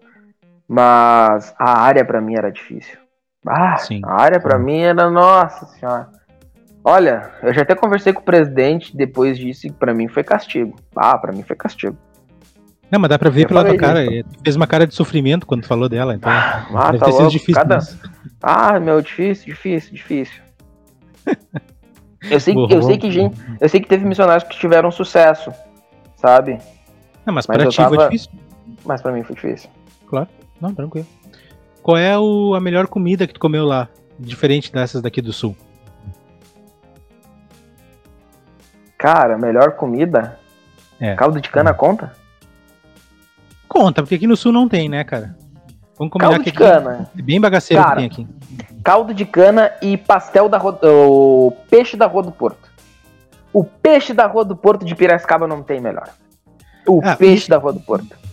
[0.67, 2.99] Mas a área para mim era difícil.
[3.49, 4.01] Ah, Sim.
[4.05, 6.09] a área para mim era, nossa senhora.
[6.85, 10.77] Olha, eu já até conversei com o presidente depois disso e pra mim foi castigo.
[10.97, 11.97] Ah, pra mim foi castigo.
[12.91, 14.07] Não, mas dá pra ver eu pela tua cara.
[14.43, 16.31] Fez uma cara de sofrimento quando falou dela, então.
[16.31, 17.55] Ah, deve tá ter sido difícil.
[17.55, 17.79] Cada...
[18.43, 20.43] Ah, meu, difícil, difícil, difícil.
[22.31, 25.53] Eu sei, eu sei que gente, eu sei que teve missionários que tiveram sucesso,
[26.17, 26.59] sabe?
[27.27, 27.95] Não, mas, mas pra ti tava...
[27.95, 28.31] foi difícil?
[28.85, 29.69] Mas pra mim foi difícil.
[30.07, 30.29] Claro,
[30.59, 31.07] não, tranquilo.
[31.89, 33.89] Qual é o, a melhor comida que tu comeu lá,
[34.21, 35.57] diferente dessas daqui do sul?
[38.99, 40.39] Cara, melhor comida?
[41.01, 41.15] É.
[41.15, 42.13] Caldo de cana conta?
[43.67, 45.35] Conta, porque aqui no sul não tem, né, cara?
[45.97, 47.11] Vamos combinar caldo de aqui cana.
[47.19, 48.35] É bem bagaceiro cara, que tem aqui
[48.85, 52.71] caldo de cana e pastel da Rua, o peixe da Rua do Porto.
[53.51, 56.11] O peixe da Rua do Porto de Piracicaba não tem melhor.
[56.87, 58.28] O ah, peixe da Rua do Porto.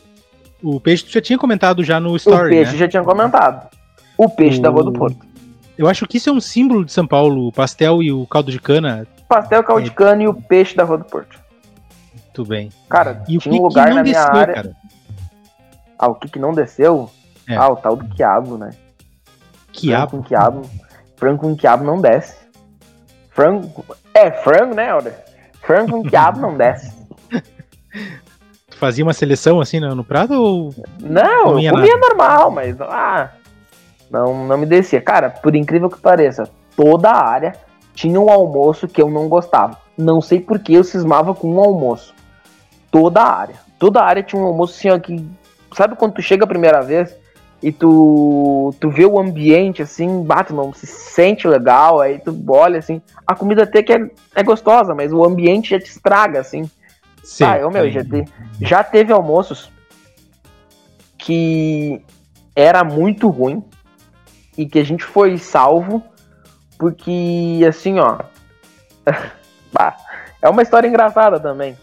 [0.61, 2.77] O peixe tu já tinha comentado já no story, O peixe né?
[2.77, 3.69] já tinha comentado.
[4.17, 4.61] O peixe o...
[4.61, 5.25] da Rua do Porto.
[5.77, 8.51] Eu acho que isso é um símbolo de São Paulo, o pastel e o caldo
[8.51, 9.05] de cana.
[9.27, 9.83] Pastel, caldo é...
[9.85, 11.39] de cana e o peixe da Rua do Porto.
[12.13, 12.69] Muito bem.
[12.89, 14.53] Cara, e tinha um lugar na minha desceu, área.
[14.53, 14.75] Cara?
[15.97, 17.09] Ah, o que, que não desceu?
[17.47, 17.55] É.
[17.55, 18.71] Ah, o tal do quiabo, né?
[19.71, 20.09] Quiabo.
[20.09, 20.69] Frango com quiabo.
[21.15, 22.35] Frango com quiabo não desce.
[23.29, 23.85] Frango.
[24.13, 25.23] É, frango, né, Helder?
[25.61, 26.93] Frango com quiabo não desce.
[28.75, 30.75] Tu fazia uma seleção assim no, no prato ou.
[30.99, 32.75] Não, comia, comia normal, mas.
[32.81, 33.31] Ah,
[34.11, 34.99] não, não me descia.
[34.99, 37.55] Cara, por incrível que pareça, toda a área
[37.93, 39.77] tinha um almoço que eu não gostava.
[39.97, 42.13] Não sei por que eu cismava com um almoço.
[42.91, 43.55] Toda a área.
[43.79, 45.25] Toda a área tinha um almoço assim, ó, que.
[45.73, 47.15] Sabe quando tu chega a primeira vez
[47.63, 52.79] e tu, tu vê o ambiente assim, bate, não se sente legal, aí tu olha
[52.79, 56.69] assim, a comida até que é, é gostosa, mas o ambiente já te estraga, assim.
[57.25, 58.25] Sim, ah, eu, meu, já, te,
[58.61, 59.71] já teve almoços
[61.17, 61.99] que
[62.55, 63.63] era muito ruim
[64.55, 66.03] e que a gente foi salvo
[66.77, 68.19] porque, assim, ó.
[70.39, 71.75] é uma história engraçada também.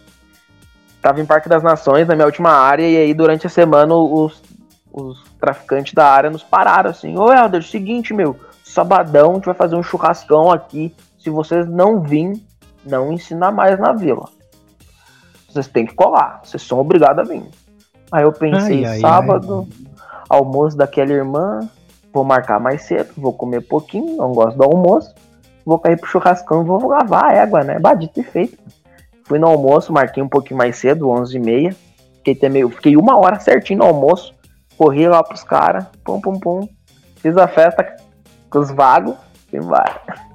[1.00, 4.40] Tava em Parque das Nações, na minha última área, e aí durante a semana os,
[4.92, 9.54] os traficantes da área nos pararam assim, ô Helder, seguinte, meu, sabadão a gente vai
[9.54, 10.94] fazer um churrascão aqui.
[11.18, 12.40] Se vocês não virem,
[12.84, 14.28] não ensina mais na vila.
[15.52, 17.44] Vocês têm que colar, vocês são obrigados a vir.
[18.10, 20.16] Aí eu pensei, ai, ai, sábado, ai.
[20.28, 21.60] almoço daquela irmã,
[22.12, 25.14] vou marcar mais cedo, vou comer pouquinho, não gosto do almoço,
[25.64, 27.78] vou cair pro churrascão e vou lavar a égua, né?
[27.78, 28.58] Badito e feito.
[29.24, 31.74] Fui no almoço, marquei um pouquinho mais cedo, 11h30.
[32.16, 34.34] Fiquei, até fiquei uma hora certinho no almoço
[34.82, 36.68] corri lá pros caras, pum, pum, pum.
[37.16, 37.96] Fiz a festa
[38.50, 39.14] com os vagos
[39.52, 39.94] e vai.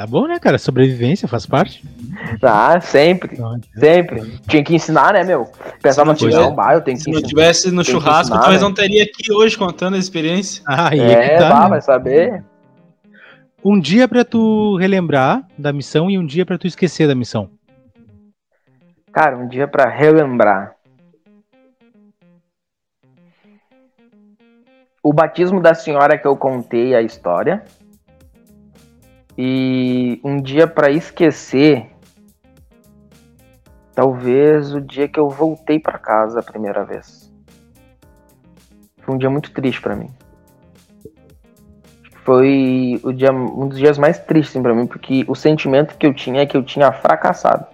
[0.00, 0.56] Tá bom, né, cara?
[0.56, 1.84] Sobrevivência faz parte.
[2.42, 3.36] Ah, sempre.
[3.78, 4.40] Sempre.
[4.48, 5.46] Tinha que ensinar, né, meu?
[5.82, 8.58] Pensava, se não, eu tenho que Se não tivesse no churrasco, ensinar, né?
[8.60, 10.62] não teria aqui hoje contando a experiência.
[10.66, 11.68] Ah, é, é tá, né?
[11.68, 12.42] vai saber.
[13.62, 17.50] Um dia para tu relembrar da missão e um dia para tu esquecer da missão.
[19.12, 20.76] Cara, um dia para relembrar.
[25.02, 27.62] o batismo da senhora que eu contei a história.
[29.36, 31.90] E um dia para esquecer,
[33.94, 37.32] talvez o dia que eu voltei para casa a primeira vez.
[39.02, 40.10] Foi um dia muito triste para mim.
[42.24, 46.12] Foi o dia, um dos dias mais tristes para mim, porque o sentimento que eu
[46.12, 47.66] tinha é que eu tinha fracassado.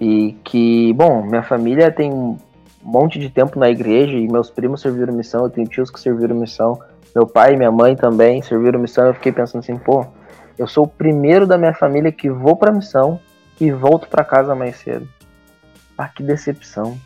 [0.00, 2.38] E que, bom, minha família tem um
[2.82, 6.34] monte de tempo na igreja e meus primos serviram missão, eu tenho tios que serviram
[6.34, 6.80] missão,
[7.14, 9.06] Meu pai e minha mãe também serviram missão.
[9.06, 10.06] Eu fiquei pensando assim, pô,
[10.60, 13.18] eu sou o primeiro da minha família que vou pra missão
[13.58, 15.08] e volto para casa mais cedo.
[15.96, 17.00] Ah, que decepção.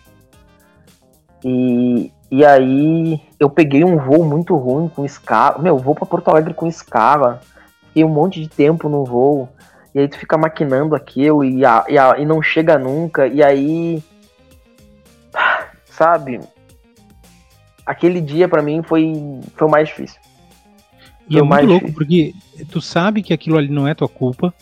[1.45, 5.59] E, e aí eu peguei um voo muito ruim com escala.
[5.61, 7.41] Meu, vou para Porto Alegre com escala.
[7.87, 9.49] Fiquei um monte de tempo no voo.
[9.95, 13.29] E aí tu fica maquinando aquilo e, a, e, a, e não chega nunca.
[13.29, 14.03] E aí.
[15.87, 16.41] Sabe?
[17.87, 19.13] Aquele dia para mim foi,
[19.55, 20.21] foi o mais difícil.
[21.29, 22.35] E é muito louco, porque
[22.70, 24.53] tu sabe que aquilo ali não é tua culpa,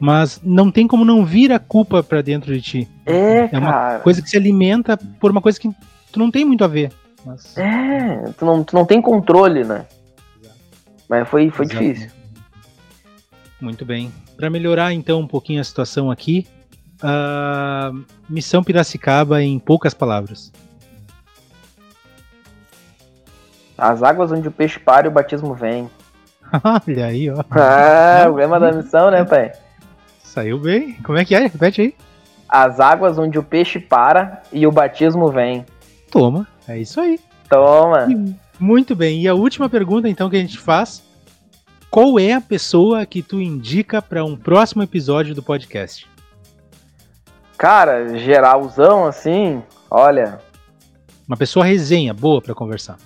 [0.00, 2.88] mas não tem como não vir a culpa para dentro de ti.
[3.06, 5.68] É, é uma coisa que se alimenta por uma coisa que
[6.12, 6.92] tu não tem muito a ver.
[7.24, 7.56] Mas...
[7.56, 9.86] É, tu não, tu não tem controle, né?
[11.08, 12.10] Mas foi, foi difícil.
[13.60, 14.12] Muito bem.
[14.36, 16.46] Para melhorar então um pouquinho a situação aqui,
[17.02, 17.90] a
[18.28, 20.52] missão Piracicaba em poucas palavras.
[23.76, 25.88] As águas onde o peixe para e o batismo vem.
[26.64, 27.42] Olha aí, ó.
[27.50, 29.52] Ah, o lema da missão, né, pai?
[30.22, 30.94] Saiu bem.
[31.02, 31.46] Como é que é?
[31.46, 31.94] Repete aí.
[32.48, 35.66] As águas onde o peixe para e o batismo vem.
[36.10, 37.20] Toma, é isso aí.
[37.48, 38.08] Toma.
[38.58, 39.20] Muito bem.
[39.20, 41.02] E a última pergunta, então, que a gente faz:
[41.90, 46.06] qual é a pessoa que tu indica para um próximo episódio do podcast?
[47.56, 50.38] Cara, geralzão assim, olha.
[51.26, 52.96] Uma pessoa resenha, boa para conversar.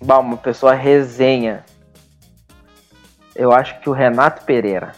[0.00, 1.64] Bom, uma pessoa resenha.
[3.38, 4.92] Eu acho que o Renato Pereira.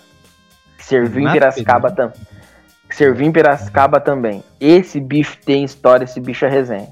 [0.78, 2.20] Que serviu Renato em Piracicaba também.
[2.90, 4.42] Serviu em Piracicaba também.
[4.58, 6.88] Esse bicho tem história, esse bicho é resenha.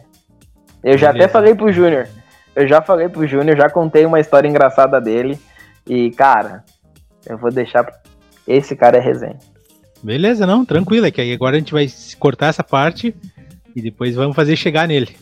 [0.85, 1.25] Eu já Beleza.
[1.25, 2.07] até falei pro Júnior.
[2.55, 5.39] Eu já falei pro Júnior, já contei uma história engraçada dele.
[5.87, 6.63] E, cara,
[7.27, 7.87] eu vou deixar.
[8.47, 9.39] Esse cara é resenha.
[10.03, 11.07] Beleza, não, tranquilo.
[11.07, 11.87] É que aí agora a gente vai
[12.19, 13.15] cortar essa parte
[13.75, 15.17] e depois vamos fazer chegar nele.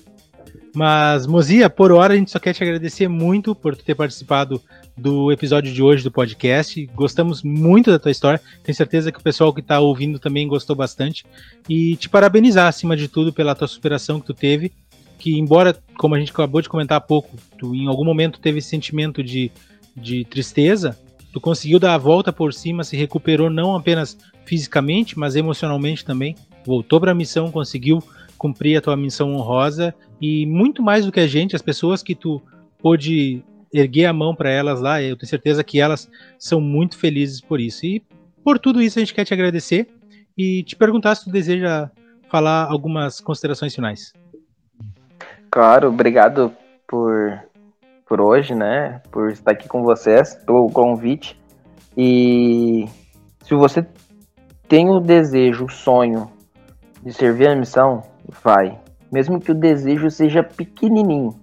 [0.75, 4.61] Mas, Mozia, por hora a gente só quer te agradecer muito por ter participado
[4.97, 6.85] do episódio de hoje do podcast.
[6.95, 8.41] Gostamos muito da tua história.
[8.63, 11.25] Tenho certeza que o pessoal que está ouvindo também gostou bastante.
[11.69, 14.73] E te parabenizar, acima de tudo, pela tua superação que tu teve
[15.19, 18.59] que embora, como a gente acabou de comentar há pouco, tu em algum momento teve
[18.59, 19.51] esse sentimento de,
[19.97, 20.99] de tristeza,
[21.33, 26.37] tu conseguiu dar a volta por cima, se recuperou não apenas fisicamente, mas emocionalmente também.
[26.65, 28.03] Voltou para a missão, conseguiu
[28.37, 32.15] cumprir a tua missão honrosa e muito mais do que a gente, as pessoas que
[32.15, 32.43] tu
[32.79, 33.43] pôde
[33.73, 37.61] erguer a mão para elas lá, eu tenho certeza que elas são muito felizes por
[37.61, 37.85] isso.
[37.85, 38.03] E
[38.45, 39.89] por tudo isso a gente quer te agradecer
[40.37, 41.91] e te perguntar se tu deseja
[42.29, 44.13] falar algumas considerações finais.
[45.51, 46.53] Claro, obrigado
[46.87, 47.41] por,
[48.07, 49.01] por hoje, né?
[49.11, 51.41] Por estar aqui com vocês, pelo convite.
[51.97, 52.87] E
[53.43, 53.87] se você
[54.69, 56.31] tem o desejo, o sonho
[57.03, 58.03] de servir a missão,
[58.43, 58.79] vai.
[59.11, 61.35] Mesmo que o desejo seja pequenininho.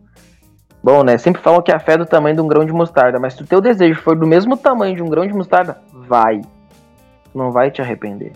[0.83, 1.17] Bom, né?
[1.17, 3.41] Sempre falam que a fé é do tamanho de um grão de mostarda, mas se
[3.41, 6.41] o teu desejo for do mesmo tamanho de um grão de mostarda, vai.
[6.41, 8.33] Tu não vai te arrepender.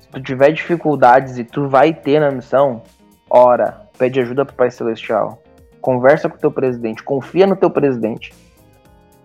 [0.00, 2.80] Se tu tiver dificuldades e tu vai ter na missão,
[3.28, 5.42] ora, pede ajuda pro Pai Celestial,
[5.78, 8.32] conversa com o teu presidente, confia no teu presidente.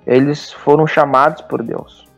[0.05, 2.09] Eles foram chamados por Deus.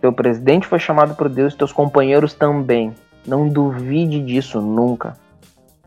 [0.00, 2.92] Teu presidente foi chamado por Deus, teus companheiros também.
[3.24, 5.16] Não duvide disso nunca.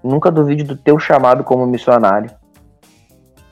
[0.02, 2.32] Nunca duvide do teu chamado como missionário.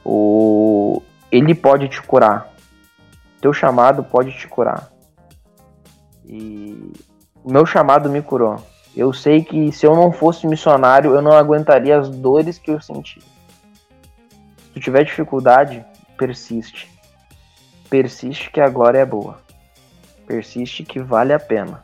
[0.04, 1.02] O...
[1.32, 2.54] Ele pode te curar.
[3.42, 4.92] Teu chamado pode te curar.
[6.26, 6.92] E
[7.44, 8.58] o meu chamado me curou.
[8.96, 12.80] Eu sei que se eu não fosse missionário, eu não aguentaria as dores que eu
[12.80, 13.20] senti.
[13.20, 15.84] Se tu tiver dificuldade,
[16.18, 16.92] persiste.
[17.90, 19.40] Persiste que a glória é boa.
[20.28, 21.84] Persiste que vale a pena.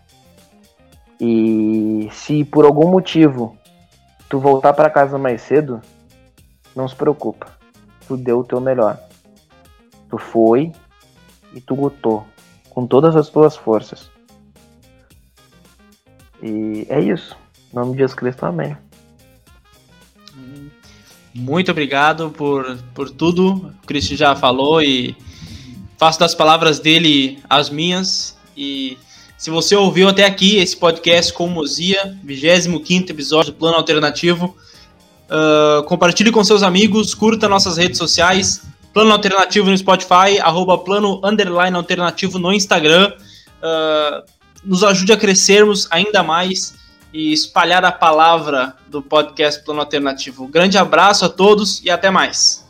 [1.20, 3.57] E se por algum motivo
[4.30, 5.82] tu voltar para casa mais cedo,
[6.76, 7.59] não se preocupa.
[8.10, 8.99] Tu deu o teu melhor.
[10.10, 10.74] Tu foi
[11.53, 12.26] e tu lutou
[12.72, 14.10] com todas as tuas forças.
[16.41, 17.38] E é isso.
[17.72, 18.76] Em nome de Jesus Cristo, amém.
[21.36, 23.72] Muito obrigado por, por tudo.
[23.84, 25.16] O Cristo já falou e
[25.95, 28.36] faço das palavras dele as minhas.
[28.57, 28.97] E
[29.38, 34.57] se você ouviu até aqui esse podcast com Mozia, 25 episódio do Plano Alternativo,
[35.30, 38.61] uh, compartilhe com seus amigos, curta nossas redes sociais,
[38.93, 43.13] Plano Alternativo no Spotify, arroba Plano Underline Alternativo no Instagram.
[43.61, 44.23] Uh,
[44.63, 46.73] nos ajude a crescermos ainda mais
[47.13, 50.47] e espalhar a palavra do podcast Plano Alternativo.
[50.47, 52.67] grande abraço a todos e até mais.